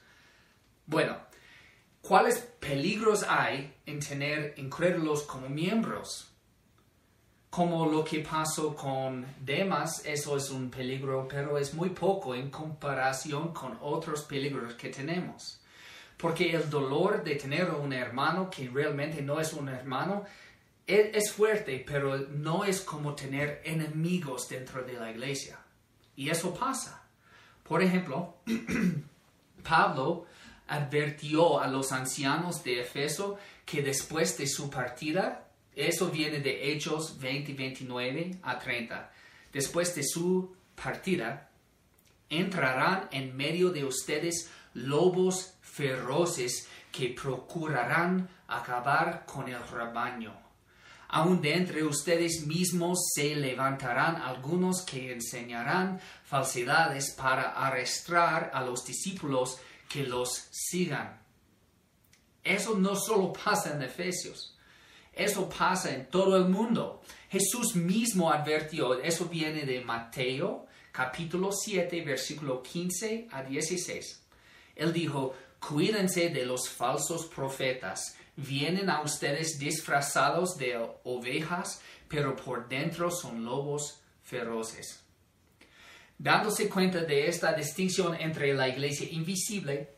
Bueno, 0.85 1.17
¿cuáles 2.01 2.39
peligros 2.39 3.23
hay 3.23 3.73
en 3.85 3.99
tener 3.99 4.53
incrédulos 4.57 5.23
como 5.23 5.49
miembros? 5.49 6.32
Como 7.53 7.85
lo 7.85 8.03
que 8.03 8.21
pasó 8.21 8.75
con 8.75 9.27
Demas, 9.39 10.03
eso 10.05 10.37
es 10.37 10.49
un 10.49 10.71
peligro, 10.71 11.27
pero 11.27 11.59
es 11.59 11.75
muy 11.75 11.89
poco 11.89 12.33
en 12.33 12.49
comparación 12.49 13.53
con 13.53 13.77
otros 13.79 14.23
peligros 14.23 14.73
que 14.73 14.89
tenemos. 14.89 15.61
Porque 16.17 16.49
el 16.55 16.67
dolor 16.67 17.23
de 17.23 17.35
tener 17.35 17.69
un 17.69 17.93
hermano 17.93 18.49
que 18.49 18.67
realmente 18.67 19.21
no 19.21 19.39
es 19.39 19.53
un 19.53 19.69
hermano 19.69 20.23
es, 20.87 21.31
fuerte, 21.31 21.85
pero 21.87 22.17
no 22.17 22.65
es 22.65 22.81
como 22.81 23.13
tener 23.13 23.61
enemigos 23.63 24.49
dentro 24.49 24.81
de 24.81 24.93
la 24.93 25.11
iglesia. 25.11 25.59
Y 26.15 26.31
eso 26.31 26.55
pasa. 26.55 27.03
Por 27.61 27.83
ejemplo, 27.83 28.37
Pablo 29.63 30.25
advirtió 30.69 31.59
a 31.59 31.67
los 31.67 31.91
ancianos 31.91 32.63
de 32.63 32.81
Efeso 32.81 33.37
que 33.63 33.83
después 33.83 34.39
de 34.39 34.47
su 34.47 34.71
partida, 34.71 35.49
eso 35.75 36.09
viene 36.09 36.39
de 36.39 36.71
Hechos 36.71 37.19
20, 37.19 37.53
29 37.53 38.39
a 38.43 38.59
30, 38.59 39.11
después 39.51 39.95
de 39.95 40.03
su 40.03 40.55
partida, 40.75 41.49
entrarán 42.29 43.09
en 43.11 43.35
medio 43.35 43.69
de 43.69 43.85
ustedes 43.85 44.49
lobos 44.73 45.53
feroces 45.61 46.67
que 46.91 47.09
procurarán 47.09 48.29
acabar 48.47 49.25
con 49.25 49.47
el 49.49 49.61
rebaño. 49.67 50.39
Aun 51.09 51.41
de 51.41 51.53
entre 51.53 51.83
ustedes 51.83 52.45
mismos 52.47 52.97
se 53.13 53.35
levantarán 53.35 54.15
algunos 54.15 54.81
que 54.81 55.11
enseñarán 55.13 55.99
falsedades 56.23 57.13
para 57.15 57.51
arrastrar 57.51 58.49
a 58.53 58.63
los 58.63 58.83
discípulos 58.83 59.59
que 59.87 60.03
los 60.03 60.47
sigan. 60.51 61.21
Eso 62.43 62.75
no 62.77 62.95
solo 62.95 63.31
pasa 63.31 63.75
en 63.75 63.83
Efesios, 63.83 64.52
eso 65.13 65.47
pasa 65.49 65.93
en 65.93 66.07
todo 66.07 66.37
el 66.37 66.45
mundo. 66.45 67.01
Jesús 67.29 67.75
mismo 67.75 68.31
advirtió, 68.31 68.99
eso 69.01 69.25
viene 69.25 69.63
de 69.65 69.81
Mateo 69.81 70.67
capítulo 70.91 71.51
7, 71.51 72.01
versículo 72.01 72.61
15 72.61 73.27
a 73.31 73.43
16. 73.43 74.23
Él 74.75 74.93
dijo, 74.93 75.33
cuídense 75.59 76.29
de 76.29 76.45
los 76.45 76.69
falsos 76.69 77.25
profetas 77.25 78.15
vienen 78.35 78.89
a 78.89 79.01
ustedes 79.01 79.59
disfrazados 79.59 80.57
de 80.57 80.77
ovejas, 81.03 81.81
pero 82.07 82.35
por 82.35 82.67
dentro 82.67 83.11
son 83.11 83.43
lobos 83.43 84.01
feroces. 84.23 85.03
Dándose 86.17 86.69
cuenta 86.69 87.03
de 87.03 87.27
esta 87.27 87.53
distinción 87.53 88.15
entre 88.15 88.53
la 88.53 88.67
iglesia 88.67 89.07
invisible 89.11 89.89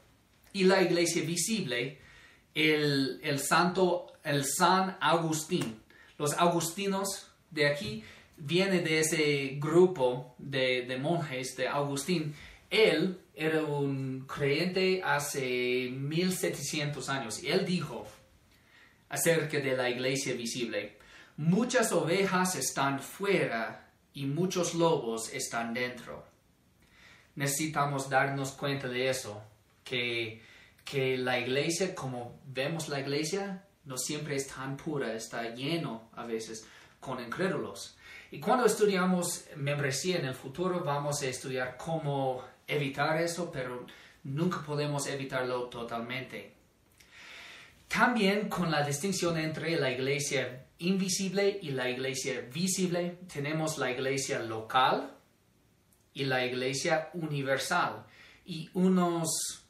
y 0.53 0.63
la 0.63 0.81
iglesia 0.81 1.23
visible, 1.23 1.99
el, 2.55 3.39
santo, 3.39 4.13
el 4.23 4.45
San 4.45 4.97
Agustín, 4.99 5.81
los 6.17 6.33
agustinos 6.33 7.27
de 7.51 7.67
aquí, 7.67 8.03
viene 8.37 8.79
de 8.79 8.99
ese 8.99 9.57
grupo 9.59 10.33
de, 10.37 10.85
de 10.87 10.97
monjes 10.97 11.55
de 11.55 11.67
Agustín. 11.67 12.33
Él 12.69 13.19
era 13.35 13.63
un 13.63 14.25
creyente 14.27 15.01
hace 15.03 15.89
1700 15.91 17.09
años. 17.09 17.41
Él 17.43 17.65
dijo, 17.65 18.07
acerca 19.09 19.59
de 19.59 19.75
la 19.75 19.89
iglesia 19.89 20.33
visible. 20.33 20.97
Muchas 21.37 21.91
ovejas 21.91 22.55
están 22.55 22.99
fuera 22.99 23.89
y 24.13 24.25
muchos 24.25 24.73
lobos 24.73 25.33
están 25.33 25.73
dentro. 25.73 26.25
Necesitamos 27.35 28.09
darnos 28.09 28.51
cuenta 28.51 28.87
de 28.87 29.09
eso, 29.09 29.43
que, 29.83 30.41
que 30.85 31.17
la 31.17 31.39
iglesia, 31.39 31.95
como 31.95 32.39
vemos 32.45 32.87
la 32.87 32.99
iglesia, 32.99 33.65
no 33.85 33.97
siempre 33.97 34.35
es 34.35 34.47
tan 34.47 34.77
pura, 34.77 35.13
está 35.13 35.53
lleno 35.53 36.09
a 36.13 36.25
veces 36.25 36.65
con 36.99 37.19
incrédulos. 37.19 37.97
Y 38.31 38.39
cuando 38.39 38.65
estudiamos 38.65 39.45
membresía 39.55 40.19
en 40.19 40.25
el 40.25 40.35
futuro, 40.35 40.83
vamos 40.83 41.21
a 41.21 41.27
estudiar 41.27 41.75
cómo 41.77 42.43
evitar 42.67 43.19
eso, 43.21 43.51
pero 43.51 43.85
nunca 44.23 44.61
podemos 44.63 45.07
evitarlo 45.07 45.69
totalmente. 45.69 46.53
También 47.87 48.49
con 48.49 48.71
la 48.71 48.85
distinción 48.85 49.37
entre 49.37 49.77
la 49.79 49.91
iglesia 49.91 50.65
invisible 50.79 51.59
y 51.61 51.71
la 51.71 51.89
iglesia 51.89 52.41
visible, 52.53 53.19
tenemos 53.31 53.77
la 53.77 53.91
iglesia 53.91 54.39
local 54.39 55.15
y 56.13 56.25
la 56.25 56.45
iglesia 56.45 57.09
universal 57.13 58.05
y 58.45 58.69
unos 58.73 59.64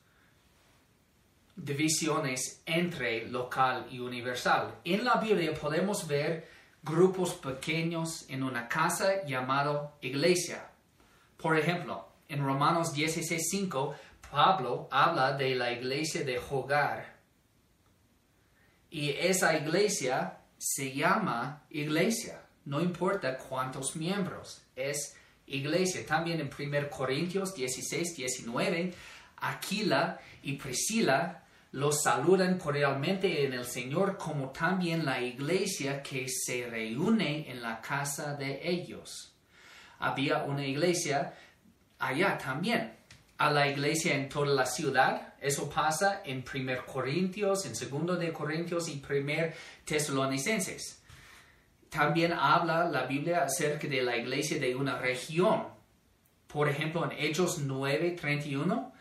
divisiones 1.55 2.61
entre 2.65 3.27
local 3.27 3.87
y 3.89 3.99
universal. 3.99 4.79
En 4.83 5.05
la 5.05 5.15
Biblia 5.15 5.53
podemos 5.53 6.07
ver 6.07 6.47
grupos 6.83 7.33
pequeños 7.35 8.25
en 8.29 8.43
una 8.43 8.67
casa 8.67 9.25
llamado 9.25 9.93
iglesia. 10.01 10.69
Por 11.37 11.57
ejemplo, 11.57 12.07
en 12.27 12.43
Romanos 12.43 12.93
16:5 12.93 13.95
Pablo 14.31 14.87
habla 14.91 15.33
de 15.33 15.55
la 15.55 15.71
iglesia 15.71 16.23
de 16.23 16.39
hogar 16.49 17.15
y 18.89 19.11
esa 19.11 19.57
iglesia 19.57 20.39
se 20.57 20.93
llama 20.93 21.65
iglesia. 21.69 22.41
No 22.65 22.81
importa 22.81 23.37
cuántos 23.37 23.95
miembros, 23.95 24.61
es 24.75 25.15
iglesia. 25.47 26.05
También 26.05 26.39
en 26.39 26.49
1 26.49 26.89
Corintios 26.89 27.53
16, 27.53 28.15
19, 28.15 28.93
Aquila 29.37 30.19
y 30.43 30.53
Priscila 30.53 31.44
los 31.75 32.03
saludan 32.03 32.57
cordialmente 32.57 33.45
en 33.45 33.51
el 33.51 33.65
Señor 33.65 34.17
como 34.17 34.49
también 34.51 35.03
la 35.03 35.21
iglesia 35.21 36.01
que 36.01 36.25
se 36.29 36.67
reúne 36.67 37.51
en 37.51 37.61
la 37.61 37.81
casa 37.81 38.33
de 38.33 38.61
ellos. 38.63 39.33
Había 39.99 40.43
una 40.43 40.65
iglesia 40.65 41.33
allá 41.99 42.37
también 42.37 42.93
a 43.37 43.51
la 43.51 43.67
iglesia 43.67 44.15
en 44.15 44.29
toda 44.29 44.53
la 44.53 44.65
ciudad. 44.65 45.33
Eso 45.41 45.69
pasa 45.69 46.21
en 46.23 46.45
1 46.45 46.85
Corintios, 46.85 47.65
en 47.65 47.73
2 47.73 48.19
de 48.19 48.31
Corintios 48.31 48.87
y 48.87 49.03
1 49.05 49.53
Tesalonicenses. 49.83 51.03
También 51.89 52.31
habla 52.31 52.85
la 52.85 53.03
Biblia 53.03 53.43
acerca 53.43 53.89
de 53.89 54.01
la 54.01 54.15
iglesia 54.15 54.61
de 54.61 54.73
una 54.77 54.97
región. 54.97 55.67
Por 56.47 56.69
ejemplo, 56.69 57.03
en 57.03 57.11
Hechos 57.17 57.59
9:31, 57.59 58.93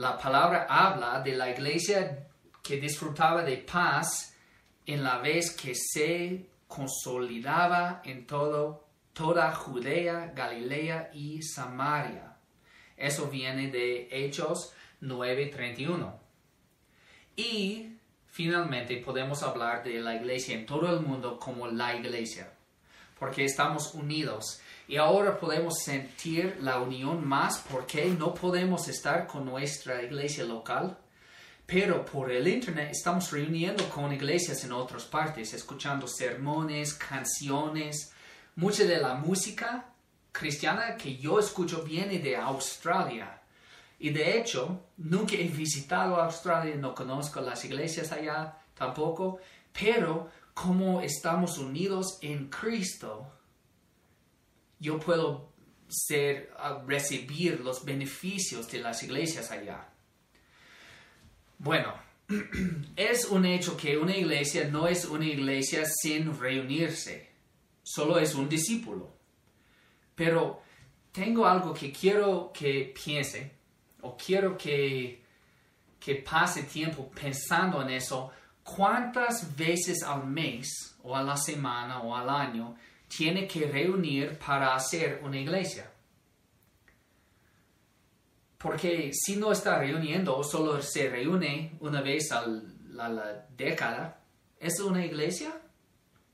la 0.00 0.16
palabra 0.16 0.66
habla 0.66 1.20
de 1.20 1.36
la 1.36 1.50
iglesia 1.50 2.26
que 2.62 2.80
disfrutaba 2.80 3.42
de 3.42 3.58
paz 3.58 4.34
en 4.86 5.04
la 5.04 5.18
vez 5.18 5.50
que 5.50 5.74
se 5.74 6.46
consolidaba 6.66 8.00
en 8.06 8.26
todo, 8.26 8.86
toda 9.12 9.52
Judea, 9.52 10.32
Galilea 10.34 11.10
y 11.12 11.42
Samaria. 11.42 12.34
Eso 12.96 13.28
viene 13.28 13.70
de 13.70 14.08
Hechos 14.10 14.72
9:31. 15.02 16.18
Y 17.36 17.98
finalmente 18.26 18.96
podemos 19.04 19.42
hablar 19.42 19.84
de 19.84 20.00
la 20.00 20.14
iglesia 20.14 20.54
en 20.54 20.64
todo 20.64 20.90
el 20.96 21.00
mundo 21.00 21.38
como 21.38 21.66
la 21.66 21.94
iglesia. 21.94 22.50
porque 23.18 23.44
estamos 23.44 23.92
unidos. 23.92 24.62
Y 24.90 24.96
ahora 24.96 25.38
podemos 25.38 25.84
sentir 25.84 26.58
la 26.62 26.80
unión 26.80 27.24
más 27.24 27.64
porque 27.70 28.06
no 28.06 28.34
podemos 28.34 28.88
estar 28.88 29.24
con 29.28 29.44
nuestra 29.44 30.02
iglesia 30.02 30.42
local. 30.42 30.98
Pero 31.64 32.04
por 32.04 32.28
el 32.32 32.48
Internet 32.48 32.88
estamos 32.90 33.30
reuniendo 33.30 33.88
con 33.88 34.12
iglesias 34.12 34.64
en 34.64 34.72
otras 34.72 35.04
partes, 35.04 35.54
escuchando 35.54 36.08
sermones, 36.08 36.94
canciones. 36.94 38.12
Mucha 38.56 38.82
de 38.82 38.98
la 38.98 39.14
música 39.14 39.92
cristiana 40.32 40.96
que 40.96 41.16
yo 41.16 41.38
escucho 41.38 41.84
viene 41.84 42.18
de 42.18 42.36
Australia. 42.36 43.40
Y 44.00 44.10
de 44.10 44.40
hecho, 44.40 44.86
nunca 44.96 45.36
he 45.36 45.46
visitado 45.46 46.16
Australia, 46.16 46.74
no 46.74 46.96
conozco 46.96 47.40
las 47.40 47.64
iglesias 47.64 48.10
allá 48.10 48.58
tampoco, 48.74 49.38
pero 49.72 50.28
como 50.52 51.00
estamos 51.00 51.58
unidos 51.58 52.18
en 52.22 52.48
Cristo, 52.48 53.39
yo 54.80 54.98
puedo 54.98 55.52
ser, 55.88 56.52
recibir 56.86 57.60
los 57.60 57.84
beneficios 57.84 58.70
de 58.70 58.80
las 58.80 59.02
iglesias 59.02 59.50
allá. 59.50 59.88
Bueno, 61.58 61.94
es 62.96 63.26
un 63.26 63.44
hecho 63.44 63.76
que 63.76 63.98
una 63.98 64.16
iglesia 64.16 64.68
no 64.68 64.88
es 64.88 65.04
una 65.04 65.26
iglesia 65.26 65.84
sin 65.84 66.38
reunirse, 66.38 67.30
solo 67.82 68.18
es 68.18 68.34
un 68.34 68.48
discípulo. 68.48 69.12
Pero 70.14 70.62
tengo 71.12 71.46
algo 71.46 71.74
que 71.74 71.92
quiero 71.92 72.50
que 72.52 72.94
piense 73.04 73.52
o 74.00 74.16
quiero 74.16 74.56
que, 74.56 75.22
que 75.98 76.14
pase 76.16 76.62
tiempo 76.62 77.10
pensando 77.10 77.82
en 77.82 77.90
eso. 77.90 78.30
¿Cuántas 78.62 79.56
veces 79.56 80.02
al 80.02 80.26
mes 80.26 80.96
o 81.02 81.16
a 81.16 81.22
la 81.22 81.36
semana 81.36 82.00
o 82.00 82.14
al 82.14 82.30
año 82.30 82.76
tiene 83.16 83.46
que 83.46 83.66
reunir 83.66 84.38
para 84.38 84.74
hacer 84.74 85.20
una 85.24 85.38
iglesia? 85.38 85.90
Porque 88.56 89.10
si 89.12 89.36
no 89.36 89.52
está 89.52 89.78
reuniendo 89.78 90.36
o 90.36 90.44
solo 90.44 90.80
se 90.82 91.08
reúne 91.08 91.76
una 91.80 92.02
vez 92.02 92.30
a 92.30 92.46
la, 92.46 93.46
década, 93.56 94.22
¿es 94.58 94.78
una 94.80 95.04
iglesia? 95.04 95.60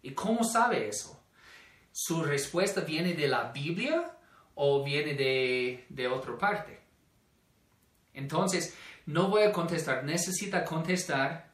¿Y 0.03 0.13
cómo 0.13 0.45
sabe 0.45 0.89
eso? 0.89 1.23
¿Su 1.93 2.23
respuesta 2.23 2.83
viene 2.83 3.15
de 3.15 3.29
la 3.29 3.53
Biblia 3.53 4.13
o 4.55 4.85
viene 4.85 5.15
de, 5.15 5.87
de 5.89 6.09
otra 6.09 6.37
parte? 6.37 6.81
Entonces, 8.13 8.77
no 9.07 9.29
voy 9.29 9.45
a 9.45 9.53
contestar, 9.53 10.05
necesita 10.05 10.65
contestar 10.65 11.46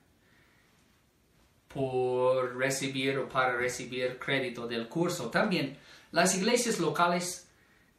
por 1.73 2.57
recibir 2.57 3.19
o 3.19 3.29
para 3.29 3.57
recibir 3.57 4.19
crédito 4.19 4.67
del 4.67 4.89
curso. 4.89 5.31
También, 5.31 5.77
las 6.11 6.37
iglesias 6.37 6.79
locales 6.79 7.49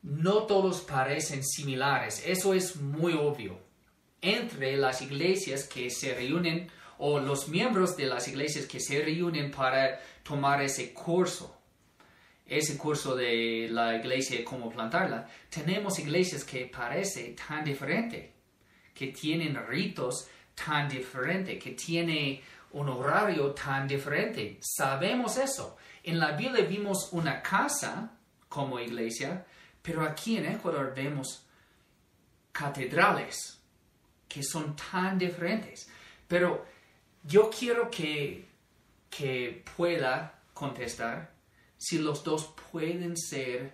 no 0.04 0.44
todos 0.44 0.82
parecen 0.82 1.44
similares, 1.44 2.24
eso 2.26 2.54
es 2.54 2.76
muy 2.76 3.14
obvio. 3.14 3.58
Entre 4.22 4.78
las 4.78 5.02
iglesias 5.02 5.64
que 5.64 5.90
se 5.90 6.14
reúnen 6.14 6.70
o 6.98 7.20
los 7.20 7.48
miembros 7.48 7.98
de 7.98 8.06
las 8.06 8.28
iglesias 8.28 8.66
que 8.66 8.80
se 8.80 9.02
reúnen 9.02 9.52
para 9.52 10.00
tomar 10.24 10.62
ese 10.62 10.94
curso, 10.94 11.58
ese 12.46 12.78
curso 12.78 13.16
de 13.16 13.68
la 13.72 13.96
iglesia 13.96 14.44
cómo 14.46 14.70
plantarla, 14.70 15.28
tenemos 15.50 16.00
iglesias 16.00 16.44
que 16.44 16.66
parecen 16.66 17.36
tan 17.36 17.64
diferentes, 17.64 18.30
que 18.94 19.08
tienen 19.08 19.58
ritos 19.68 20.28
tan 20.54 20.88
diferentes, 20.88 21.62
que 21.62 21.72
tienen 21.72 22.40
un 22.74 22.90
horario 22.90 23.52
tan 23.54 23.88
diferente. 23.88 24.60
Sabemos 24.62 25.38
eso. 25.38 25.78
En 26.04 26.20
la 26.20 26.34
Biblia 26.34 26.66
vimos 26.66 27.10
una 27.12 27.42
casa 27.42 28.12
como 28.50 28.80
iglesia, 28.80 29.46
pero 29.82 30.04
aquí 30.04 30.38
en 30.38 30.46
Ecuador 30.46 30.94
vemos 30.96 31.46
catedrales 32.52 33.60
que 34.28 34.44
son 34.44 34.76
tan 34.76 35.18
diferentes. 35.18 35.90
Pero 36.28 36.66
yo 37.24 37.50
quiero 37.50 37.90
que, 37.90 38.48
que 39.10 39.64
pueda 39.76 40.40
contestar 40.54 41.34
si 41.78 42.00
los 42.00 42.24
dos 42.24 42.54
pueden 42.72 43.18
ser 43.18 43.74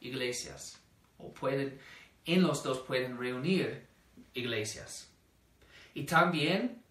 iglesias 0.00 0.80
o 1.18 1.32
pueden, 1.32 1.78
en 2.24 2.42
los 2.42 2.62
dos 2.62 2.80
pueden 2.80 3.18
reunir 3.18 3.86
iglesias. 4.34 5.10
Y 5.94 6.04
también, 6.04 6.82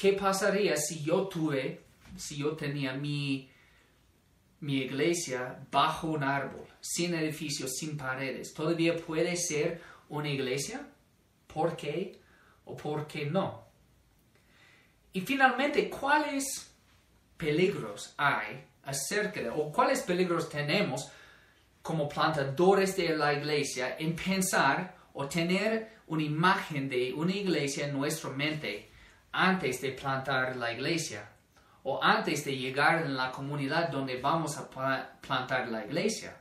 ¿qué 0.00 0.12
pasaría 0.12 0.76
si 0.76 1.02
yo 1.02 1.28
tuve, 1.28 1.82
si 2.16 2.36
yo 2.36 2.56
tenía 2.56 2.92
mi 2.94 3.50
mi 4.60 4.78
iglesia 4.78 5.60
bajo 5.70 6.08
un 6.08 6.24
árbol, 6.24 6.66
sin 6.80 7.14
edificios, 7.14 7.76
sin 7.76 7.96
paredes, 7.96 8.52
todavía 8.54 8.96
puede 8.96 9.36
ser 9.36 9.80
una 10.08 10.28
iglesia? 10.28 10.86
¿Por 11.46 11.76
qué 11.76 12.18
o 12.64 12.76
por 12.76 13.06
qué 13.06 13.26
no? 13.26 13.66
Y 15.12 15.20
finalmente, 15.20 15.88
¿cuáles 15.88 16.70
peligros 17.36 18.14
hay 18.16 18.64
acerca 18.82 19.40
de, 19.40 19.50
o 19.50 19.70
cuáles 19.70 20.02
peligros 20.02 20.48
tenemos 20.48 21.08
como 21.82 22.08
plantadores 22.08 22.96
de 22.96 23.16
la 23.16 23.32
iglesia 23.32 23.96
en 23.98 24.14
pensar 24.14 24.96
o 25.14 25.26
tener 25.26 25.98
una 26.08 26.22
imagen 26.22 26.88
de 26.88 27.12
una 27.12 27.32
iglesia 27.32 27.86
en 27.86 27.96
nuestra 27.96 28.30
mente 28.30 28.90
antes 29.32 29.80
de 29.80 29.92
plantar 29.92 30.56
la 30.56 30.72
iglesia? 30.72 31.28
o 31.90 32.02
antes 32.02 32.44
de 32.44 32.54
llegar 32.54 33.02
en 33.06 33.16
la 33.16 33.32
comunidad 33.32 33.88
donde 33.88 34.20
vamos 34.20 34.58
a 34.58 34.68
plantar 35.20 35.68
la 35.68 35.86
iglesia. 35.86 36.38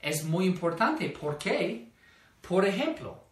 Es 0.00 0.24
muy 0.24 0.46
importante. 0.46 1.10
¿Por 1.10 1.36
qué? 1.36 1.90
Por 2.40 2.64
ejemplo, 2.64 3.22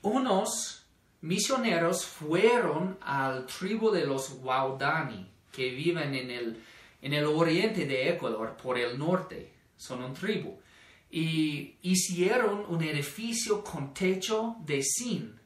unos 0.00 0.86
misioneros 1.20 2.06
fueron 2.06 2.96
al 3.02 3.44
tribu 3.44 3.90
de 3.90 4.06
los 4.06 4.38
Waudani, 4.40 5.30
que 5.52 5.70
viven 5.70 6.14
en 6.14 6.30
el, 6.30 6.64
en 7.02 7.12
el 7.12 7.26
oriente 7.26 7.84
de 7.84 8.08
Ecuador, 8.08 8.56
por 8.56 8.78
el 8.78 8.98
norte. 8.98 9.52
Son 9.76 10.02
un 10.02 10.14
tribu. 10.14 10.58
Y 11.10 11.76
hicieron 11.82 12.64
un 12.68 12.82
edificio 12.82 13.62
con 13.62 13.92
techo 13.92 14.56
de 14.60 14.82
zinc. 14.82 15.38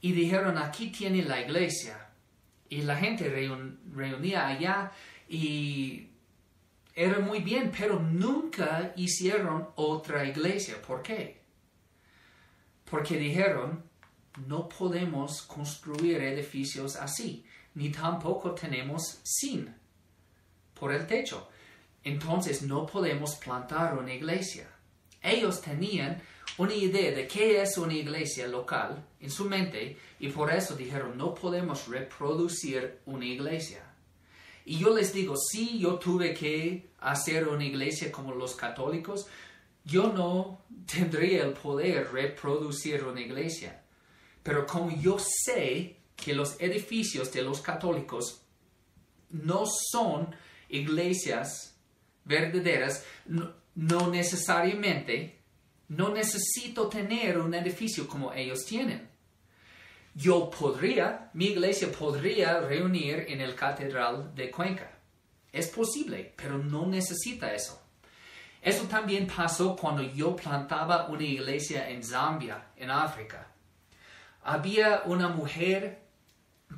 Y 0.00 0.12
dijeron, 0.12 0.58
aquí 0.58 0.90
tiene 0.90 1.22
la 1.22 1.40
iglesia 1.40 2.08
y 2.68 2.82
la 2.82 2.96
gente 2.96 3.28
reunía 3.92 4.46
allá 4.46 4.92
y 5.28 6.08
era 6.94 7.20
muy 7.20 7.40
bien, 7.40 7.72
pero 7.76 8.00
nunca 8.00 8.92
hicieron 8.96 9.68
otra 9.76 10.24
iglesia. 10.24 10.80
¿Por 10.82 11.02
qué? 11.02 11.40
Porque 12.90 13.16
dijeron, 13.16 13.84
no 14.46 14.68
podemos 14.68 15.42
construir 15.42 16.20
edificios 16.22 16.96
así, 16.96 17.44
ni 17.74 17.90
tampoco 17.90 18.52
tenemos 18.52 19.20
sin 19.22 19.74
por 20.74 20.92
el 20.92 21.06
techo. 21.06 21.48
Entonces 22.04 22.62
no 22.62 22.86
podemos 22.86 23.36
plantar 23.36 23.98
una 23.98 24.12
iglesia. 24.12 24.68
Ellos 25.22 25.60
tenían 25.60 26.20
una 26.58 26.74
idea 26.74 27.12
de 27.12 27.26
qué 27.26 27.62
es 27.62 27.78
una 27.78 27.94
iglesia 27.94 28.46
local 28.48 29.06
en 29.20 29.30
su 29.30 29.44
mente 29.44 29.96
y 30.18 30.28
por 30.28 30.52
eso 30.52 30.74
dijeron, 30.74 31.16
no 31.16 31.34
podemos 31.34 31.88
reproducir 31.88 32.98
una 33.06 33.24
iglesia. 33.24 33.84
Y 34.64 34.78
yo 34.78 34.94
les 34.94 35.14
digo, 35.14 35.34
si 35.36 35.78
yo 35.78 35.98
tuve 35.98 36.34
que 36.34 36.90
hacer 36.98 37.48
una 37.48 37.64
iglesia 37.64 38.12
como 38.12 38.34
los 38.34 38.54
católicos, 38.54 39.26
yo 39.84 40.12
no 40.12 40.64
tendría 40.84 41.44
el 41.44 41.52
poder 41.52 42.12
reproducir 42.12 43.04
una 43.04 43.20
iglesia. 43.20 43.82
Pero 44.42 44.66
como 44.66 44.90
yo 44.90 45.16
sé 45.18 46.00
que 46.16 46.34
los 46.34 46.60
edificios 46.60 47.32
de 47.32 47.42
los 47.42 47.60
católicos 47.60 48.42
no 49.30 49.64
son 49.92 50.34
iglesias 50.68 51.76
verdaderas, 52.24 53.04
no 53.74 54.10
necesariamente 54.10 55.37
no 55.88 56.10
necesito 56.10 56.88
tener 56.88 57.38
un 57.38 57.54
edificio 57.54 58.06
como 58.06 58.32
ellos 58.32 58.64
tienen. 58.64 59.08
Yo 60.14 60.50
podría, 60.50 61.30
mi 61.34 61.46
iglesia 61.46 61.90
podría 61.90 62.60
reunir 62.60 63.26
en 63.28 63.40
el 63.40 63.54
Catedral 63.54 64.34
de 64.34 64.50
Cuenca. 64.50 64.90
Es 65.52 65.68
posible, 65.68 66.34
pero 66.36 66.58
no 66.58 66.86
necesita 66.86 67.54
eso. 67.54 67.80
Eso 68.60 68.84
también 68.84 69.26
pasó 69.26 69.76
cuando 69.76 70.02
yo 70.02 70.34
plantaba 70.34 71.06
una 71.08 71.22
iglesia 71.22 71.88
en 71.88 72.02
Zambia, 72.02 72.66
en 72.76 72.90
África. 72.90 73.46
Había 74.42 75.02
una 75.04 75.28
mujer 75.28 76.02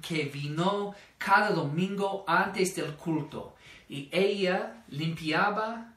que 0.06 0.24
vino 0.24 0.94
cada 1.18 1.50
domingo 1.50 2.24
antes 2.26 2.76
del 2.76 2.94
culto 2.94 3.56
y 3.88 4.08
ella 4.12 4.84
limpiaba 4.88 5.94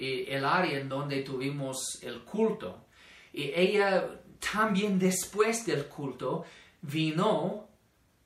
el 0.00 0.44
área 0.44 0.78
en 0.78 0.88
donde 0.88 1.22
tuvimos 1.22 1.98
el 2.02 2.20
culto. 2.20 2.86
Y 3.32 3.52
ella 3.54 4.20
también 4.52 4.98
después 4.98 5.66
del 5.66 5.86
culto 5.86 6.44
vino 6.82 7.68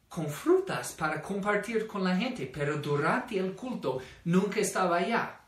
con 0.08 0.28
frutas 0.28 0.92
para 0.92 1.20
compartir 1.20 1.86
con 1.86 2.04
la 2.04 2.16
gente, 2.16 2.46
pero 2.46 2.78
durante 2.78 3.36
el 3.36 3.54
culto 3.54 4.00
nunca 4.24 4.60
estaba 4.60 4.98
allá. 4.98 5.40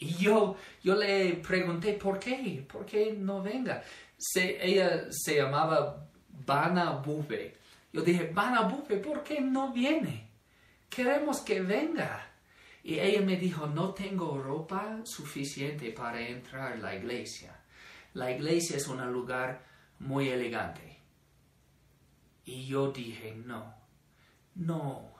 Y 0.00 0.14
yo, 0.14 0.56
yo 0.82 0.94
le 0.96 1.34
pregunté, 1.34 1.94
¿por 1.94 2.18
qué? 2.18 2.66
¿Por 2.70 2.84
qué 2.84 3.12
no 3.12 3.42
venga? 3.42 3.82
Se, 4.16 4.64
ella 4.64 5.06
se 5.10 5.36
llamaba 5.36 6.08
Bana 6.44 6.92
Bufe. 6.92 7.56
Yo 7.92 8.02
dije, 8.02 8.30
Bana 8.32 8.62
Bufe, 8.62 8.96
¿por 8.96 9.22
qué 9.22 9.40
no 9.40 9.72
viene? 9.72 10.30
Queremos 10.88 11.40
que 11.40 11.60
venga. 11.60 12.27
Y 12.88 13.00
ella 13.00 13.20
me 13.20 13.36
dijo, 13.36 13.66
no 13.66 13.92
tengo 13.92 14.42
ropa 14.42 15.00
suficiente 15.04 15.90
para 15.90 16.26
entrar 16.26 16.72
a 16.72 16.76
la 16.76 16.94
iglesia. 16.96 17.54
La 18.14 18.30
iglesia 18.30 18.78
es 18.78 18.88
un 18.88 19.06
lugar 19.12 19.62
muy 19.98 20.30
elegante. 20.30 20.98
Y 22.46 22.64
yo 22.64 22.90
dije, 22.90 23.34
no, 23.44 23.74
no, 24.54 25.12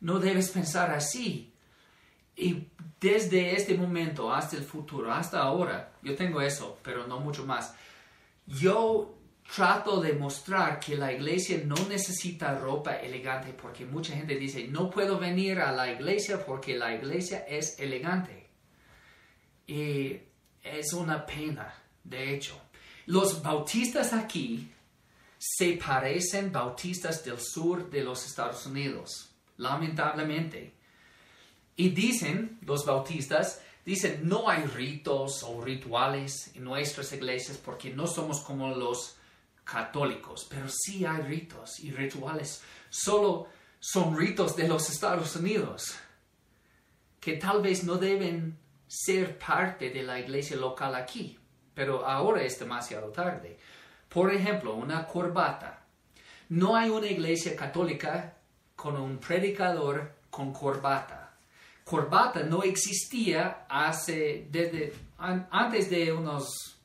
no 0.00 0.18
debes 0.18 0.50
pensar 0.50 0.90
así. 0.90 1.54
Y 2.34 2.66
desde 3.00 3.54
este 3.54 3.76
momento 3.76 4.34
hasta 4.34 4.56
el 4.56 4.64
futuro, 4.64 5.12
hasta 5.12 5.42
ahora, 5.42 5.92
yo 6.02 6.16
tengo 6.16 6.40
eso, 6.40 6.80
pero 6.82 7.06
no 7.06 7.20
mucho 7.20 7.46
más. 7.46 7.72
Yo 8.46 9.16
trato 9.54 10.00
de 10.00 10.14
mostrar 10.14 10.80
que 10.80 10.96
la 10.96 11.12
iglesia 11.12 11.60
no 11.66 11.74
necesita 11.86 12.58
ropa 12.58 12.96
elegante 12.96 13.52
porque 13.52 13.84
mucha 13.84 14.14
gente 14.14 14.36
dice, 14.36 14.66
no 14.68 14.88
puedo 14.88 15.18
venir 15.18 15.60
a 15.60 15.72
la 15.72 15.92
iglesia 15.92 16.42
porque 16.42 16.78
la 16.78 16.94
iglesia 16.94 17.44
es 17.46 17.78
elegante. 17.78 18.48
Y 19.66 20.16
es 20.62 20.94
una 20.94 21.26
pena, 21.26 21.74
de 22.02 22.34
hecho. 22.34 22.58
Los 23.06 23.42
bautistas 23.42 24.14
aquí 24.14 24.72
se 25.36 25.72
parecen 25.72 26.50
bautistas 26.50 27.22
del 27.22 27.38
sur 27.38 27.90
de 27.90 28.04
los 28.04 28.24
Estados 28.24 28.64
Unidos, 28.64 29.34
lamentablemente. 29.58 30.72
Y 31.76 31.90
dicen, 31.90 32.58
los 32.62 32.86
bautistas, 32.86 33.60
dicen, 33.84 34.26
no 34.26 34.48
hay 34.48 34.62
ritos 34.62 35.42
o 35.42 35.60
rituales 35.60 36.52
en 36.54 36.64
nuestras 36.64 37.12
iglesias 37.12 37.58
porque 37.58 37.90
no 37.90 38.06
somos 38.06 38.40
como 38.40 38.74
los 38.74 39.18
católicos, 39.64 40.46
pero 40.48 40.66
sí 40.68 41.04
hay 41.04 41.22
ritos 41.22 41.80
y 41.80 41.90
rituales. 41.90 42.62
Solo 42.90 43.48
son 43.80 44.16
ritos 44.16 44.56
de 44.56 44.68
los 44.68 44.88
Estados 44.90 45.34
Unidos 45.36 45.94
que 47.20 47.34
tal 47.34 47.62
vez 47.62 47.84
no 47.84 47.96
deben 47.96 48.58
ser 48.88 49.38
parte 49.38 49.90
de 49.90 50.02
la 50.02 50.18
iglesia 50.18 50.56
local 50.56 50.94
aquí, 50.94 51.38
pero 51.72 52.04
ahora 52.04 52.42
es 52.42 52.58
demasiado 52.58 53.08
tarde. 53.10 53.58
Por 54.08 54.34
ejemplo, 54.34 54.74
una 54.74 55.06
corbata. 55.06 55.84
No 56.48 56.76
hay 56.76 56.90
una 56.90 57.06
iglesia 57.06 57.56
católica 57.56 58.34
con 58.76 58.96
un 58.96 59.18
predicador 59.18 60.12
con 60.28 60.52
corbata. 60.52 61.32
Corbata 61.84 62.42
no 62.42 62.62
existía 62.64 63.66
hace, 63.68 64.48
desde, 64.50 64.92
antes 65.18 65.88
de 65.88 66.12
unos, 66.12 66.76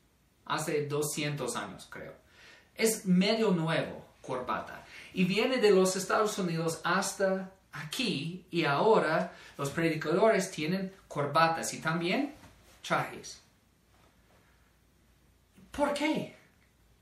hace 0.46 0.86
200 0.86 1.56
años 1.56 1.86
creo. 1.90 2.14
Es 2.78 3.04
medio 3.04 3.50
nuevo 3.50 4.06
corbata 4.22 4.86
y 5.12 5.24
viene 5.24 5.58
de 5.58 5.70
los 5.70 5.96
Estados 5.96 6.38
Unidos 6.38 6.80
hasta 6.84 7.50
aquí 7.72 8.44
y 8.50 8.64
ahora 8.64 9.32
los 9.56 9.70
predicadores 9.70 10.50
tienen 10.50 10.92
corbatas 11.06 11.74
y 11.74 11.80
también 11.80 12.34
trajes. 12.86 13.40
¿Por 15.70 15.92
qué? 15.94 16.34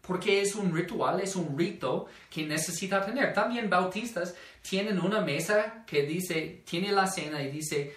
Porque 0.02 0.40
es 0.40 0.54
un 0.54 0.74
ritual, 0.74 1.20
es 1.20 1.34
un 1.36 1.58
rito 1.58 2.06
que 2.30 2.46
necesita 2.46 3.04
tener. 3.04 3.32
También 3.32 3.70
bautistas 3.70 4.34
tienen 4.62 5.00
una 5.00 5.20
mesa 5.20 5.84
que 5.86 6.02
dice, 6.02 6.62
tiene 6.64 6.92
la 6.92 7.06
cena 7.06 7.42
y 7.42 7.50
dice, 7.50 7.94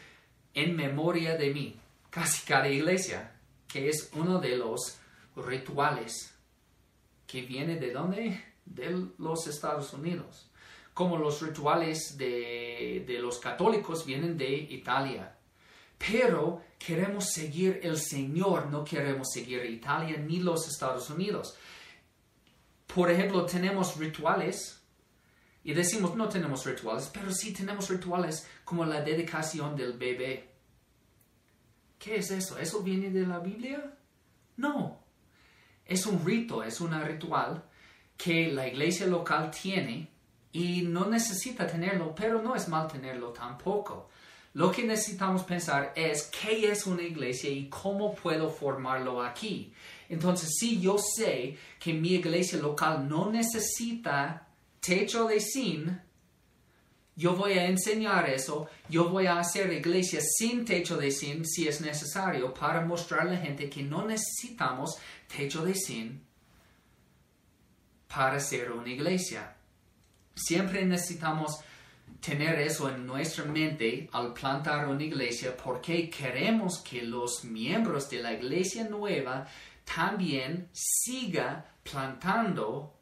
en 0.54 0.76
memoria 0.76 1.36
de 1.36 1.54
mí. 1.54 1.80
Casi 2.10 2.46
cada 2.46 2.68
iglesia, 2.68 3.32
que 3.68 3.90
es 3.90 4.10
uno 4.14 4.40
de 4.40 4.58
los 4.58 4.98
rituales 5.36 6.34
que 7.30 7.44
viene 7.44 7.76
de 7.76 7.92
dónde? 7.92 8.44
De 8.66 9.08
los 9.20 9.46
Estados 9.46 9.94
Unidos. 9.94 10.50
Como 10.96 11.16
los 11.16 11.42
rituales 11.44 12.18
de, 12.18 13.04
de 13.06 13.20
los 13.20 13.38
católicos 13.38 14.04
vienen 14.04 14.36
de 14.36 14.52
Italia. 14.52 15.36
Pero 15.98 16.64
queremos 16.80 17.32
seguir 17.32 17.82
el 17.84 17.98
Señor, 17.98 18.68
no 18.72 18.84
queremos 18.84 19.30
seguir 19.32 19.64
Italia 19.66 20.18
ni 20.18 20.40
los 20.40 20.68
Estados 20.68 21.10
Unidos. 21.12 21.56
Por 22.88 23.12
ejemplo, 23.12 23.46
tenemos 23.46 23.98
rituales 23.98 24.82
y 25.64 25.74
decimos 25.74 26.16
no 26.16 26.28
tenemos 26.30 26.66
rituales, 26.66 27.12
pero 27.14 27.32
sí 27.32 27.54
tenemos 27.54 27.90
rituales 27.90 28.48
como 28.64 28.86
la 28.86 29.02
dedicación 29.02 29.76
del 29.76 29.94
bebé. 29.94 30.50
¿Qué 32.00 32.16
es 32.16 32.32
eso? 32.32 32.58
¿Eso 32.58 32.82
viene 32.82 33.12
de 33.12 33.28
la 33.28 33.40
Biblia? 33.40 33.94
No. 34.58 35.09
Es 35.90 36.06
un 36.06 36.24
rito, 36.24 36.64
es 36.64 36.80
un 36.80 36.94
ritual 37.04 37.64
que 38.16 38.52
la 38.52 38.68
iglesia 38.68 39.08
local 39.08 39.50
tiene 39.50 40.08
y 40.52 40.84
no 40.84 41.08
necesita 41.08 41.66
tenerlo, 41.66 42.14
pero 42.16 42.42
no 42.42 42.56
es 42.56 42.68
mal 42.68 42.88
tenerlo 42.88 43.30
tampoco. 43.30 44.10
Lo 44.54 44.72
que 44.72 44.84
necesitamos 44.84 45.44
pensar 45.44 45.94
es 45.96 46.30
qué 46.30 46.72
es 46.72 46.86
una 46.86 47.04
iglesia 47.04 47.50
y 47.50 47.70
cómo 47.70 48.14
puedo 48.14 48.50
formarlo 48.50 49.22
aquí. 49.22 49.74
Entonces, 50.10 50.56
si 50.60 50.80
yo 50.80 50.98
sé 50.98 51.58
que 51.80 51.94
mi 51.94 52.14
iglesia 52.14 52.60
local 52.60 53.08
no 53.08 53.32
necesita 53.32 54.48
techo 54.80 55.28
de 55.28 55.40
zinc, 55.40 55.90
yo 57.20 57.36
voy 57.36 57.60
a 57.60 57.66
enseñar 57.66 58.30
eso, 58.30 58.70
yo 58.88 59.10
voy 59.10 59.28
a 59.28 59.40
hacer 59.40 59.74
iglesias 59.74 60.24
sin 60.38 60.64
techo 60.64 60.96
de 60.96 61.12
zinc 61.12 61.44
si 61.44 61.68
es 61.68 61.82
necesario 61.82 62.54
para 62.54 62.86
mostrar 62.86 63.28
a 63.28 63.32
la 63.32 63.38
gente 63.38 63.70
que 63.70 63.84
no 63.84 64.06
necesitamos 64.06 64.98
techo 65.28 65.66
de 65.66 65.76
zinc 65.76 66.22
para 68.08 68.40
ser 68.40 68.72
una 68.72 68.88
iglesia. 68.88 69.54
Siempre 70.34 70.86
necesitamos 70.86 71.60
tener 72.22 72.58
eso 72.58 72.90
en 72.90 73.06
nuestra 73.06 73.44
mente 73.44 74.10
al 74.14 74.32
plantar 74.32 74.88
una 74.88 75.04
iglesia 75.04 75.58
porque 75.58 76.10
queremos 76.10 76.80
que 76.80 77.02
los 77.02 77.44
miembros 77.44 78.10
de 78.10 78.22
la 78.22 78.32
iglesia 78.32 78.88
nueva 78.88 79.46
también 79.84 80.70
siga 80.72 81.66
plantando 81.84 82.98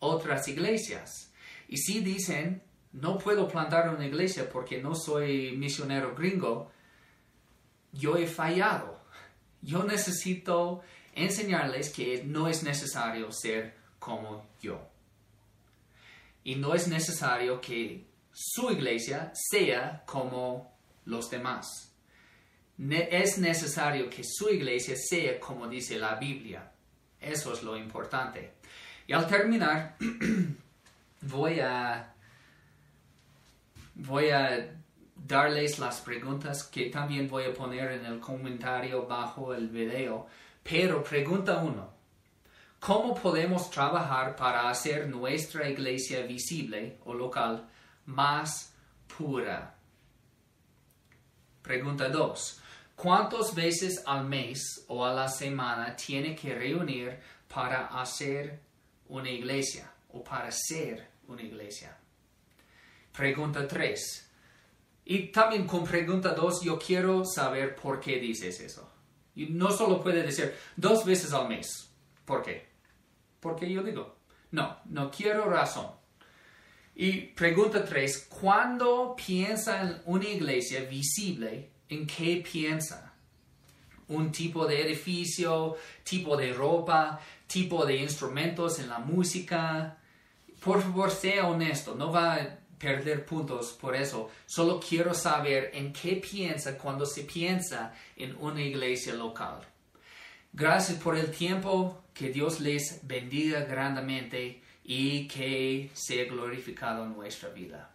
otras 0.00 0.46
iglesias. 0.48 1.32
Y 1.66 1.78
si 1.78 2.00
dicen, 2.00 2.62
no 2.92 3.18
puedo 3.18 3.48
plantar 3.48 3.88
una 3.94 4.06
iglesia 4.06 4.48
porque 4.48 4.80
no 4.80 4.94
soy 4.94 5.56
misionero 5.56 6.14
gringo, 6.14 6.70
yo 7.92 8.16
he 8.16 8.26
fallado. 8.26 9.00
Yo 9.62 9.84
necesito 9.84 10.82
enseñarles 11.14 11.90
que 11.90 12.24
no 12.24 12.48
es 12.48 12.62
necesario 12.62 13.30
ser 13.32 13.76
como 13.98 14.46
yo. 14.60 14.88
Y 16.44 16.56
no 16.56 16.74
es 16.74 16.88
necesario 16.88 17.60
que 17.60 18.06
su 18.32 18.70
iglesia 18.70 19.32
sea 19.34 20.02
como 20.04 20.76
los 21.04 21.30
demás. 21.30 21.94
es 22.78 23.38
necesario 23.38 24.10
que 24.10 24.24
su 24.24 24.48
iglesia 24.50 24.96
sea 24.96 25.38
como 25.38 25.68
dice 25.68 25.98
la 25.98 26.16
Biblia. 26.16 26.72
Eso 27.20 27.52
es 27.52 27.62
lo 27.62 27.76
importante. 27.76 28.54
Y 29.06 29.12
al 29.12 29.28
terminar, 29.28 29.96
voy 31.22 31.60
a 31.60 32.12
voy 33.94 34.30
a 34.30 34.74
darles 35.14 35.78
las 35.78 36.00
preguntas 36.00 36.64
que 36.64 36.90
también 36.90 37.28
voy 37.28 37.44
a 37.44 37.54
poner 37.54 37.92
en 37.92 38.06
el 38.06 38.20
comentario 38.20 39.06
bajo 39.06 39.54
el 39.54 39.68
video. 39.68 40.26
Pero 40.62 41.02
pregunta 41.02 41.58
uno, 41.58 41.92
¿cómo 42.80 43.14
podemos 43.14 43.70
trabajar 43.70 44.36
para 44.36 44.68
hacer 44.68 45.08
nuestra 45.08 45.68
iglesia 45.68 46.22
visible 46.26 46.98
o 47.04 47.14
local 47.14 47.68
más 48.06 48.74
pura? 49.16 49.74
Pregunta 51.62 52.08
dos, 52.08 52.60
¿cuántas 52.96 53.54
veces 53.54 54.02
al 54.06 54.24
mes 54.24 54.84
o 54.88 55.04
a 55.04 55.12
la 55.12 55.28
semana 55.28 55.94
tiene 55.94 56.34
que 56.34 56.54
reunir 56.54 57.20
para 57.52 57.86
hacer 57.86 58.60
una 59.08 59.30
iglesia 59.30 59.88
o 60.12 60.24
para 60.24 60.50
ser 60.50 61.08
una 61.28 61.42
iglesia? 61.42 62.01
Pregunta 63.12 63.66
3. 63.66 64.30
Y 65.04 65.18
también 65.28 65.66
con 65.66 65.84
pregunta 65.84 66.34
2 66.34 66.62
yo 66.62 66.78
quiero 66.78 67.24
saber 67.24 67.74
por 67.74 68.00
qué 68.00 68.18
dices 68.18 68.60
eso. 68.60 68.90
Y 69.34 69.46
no 69.46 69.70
solo 69.70 70.00
puede 70.02 70.22
decir 70.22 70.54
dos 70.76 71.04
veces 71.04 71.32
al 71.32 71.48
mes. 71.48 71.90
¿Por 72.24 72.42
qué? 72.42 72.68
Porque 73.40 73.70
yo 73.70 73.82
digo, 73.82 74.16
no, 74.50 74.78
no 74.86 75.10
quiero 75.10 75.48
razón. 75.50 75.86
Y 76.94 77.12
pregunta 77.28 77.84
3. 77.84 78.28
¿Cuándo 78.40 79.16
piensa 79.16 79.82
en 79.82 80.02
una 80.04 80.28
iglesia 80.28 80.82
visible? 80.82 81.70
¿En 81.88 82.06
qué 82.06 82.44
piensa? 82.50 83.14
¿Un 84.08 84.30
tipo 84.30 84.66
de 84.66 84.82
edificio? 84.82 85.76
¿Tipo 86.04 86.36
de 86.36 86.52
ropa? 86.52 87.18
¿Tipo 87.46 87.84
de 87.86 87.96
instrumentos 87.96 88.78
en 88.78 88.88
la 88.88 88.98
música? 88.98 89.98
Por 90.62 90.82
favor, 90.82 91.10
sea 91.10 91.48
honesto. 91.48 91.94
No 91.94 92.12
va 92.12 92.38
perder 92.82 93.24
puntos 93.24 93.72
por 93.80 93.94
eso. 93.94 94.30
Solo 94.44 94.80
quiero 94.80 95.14
saber 95.14 95.70
en 95.72 95.92
qué 95.92 96.16
piensa 96.16 96.76
cuando 96.76 97.06
se 97.06 97.22
piensa 97.22 97.94
en 98.16 98.36
una 98.40 98.60
iglesia 98.60 99.14
local. 99.14 99.60
Gracias 100.52 100.98
por 100.98 101.16
el 101.16 101.30
tiempo, 101.30 102.02
que 102.12 102.30
Dios 102.30 102.58
les 102.58 103.06
bendiga 103.06 103.60
grandemente 103.60 104.60
y 104.84 105.28
que 105.28 105.90
sea 105.94 106.24
glorificado 106.24 107.04
en 107.04 107.14
nuestra 107.14 107.50
vida. 107.50 107.91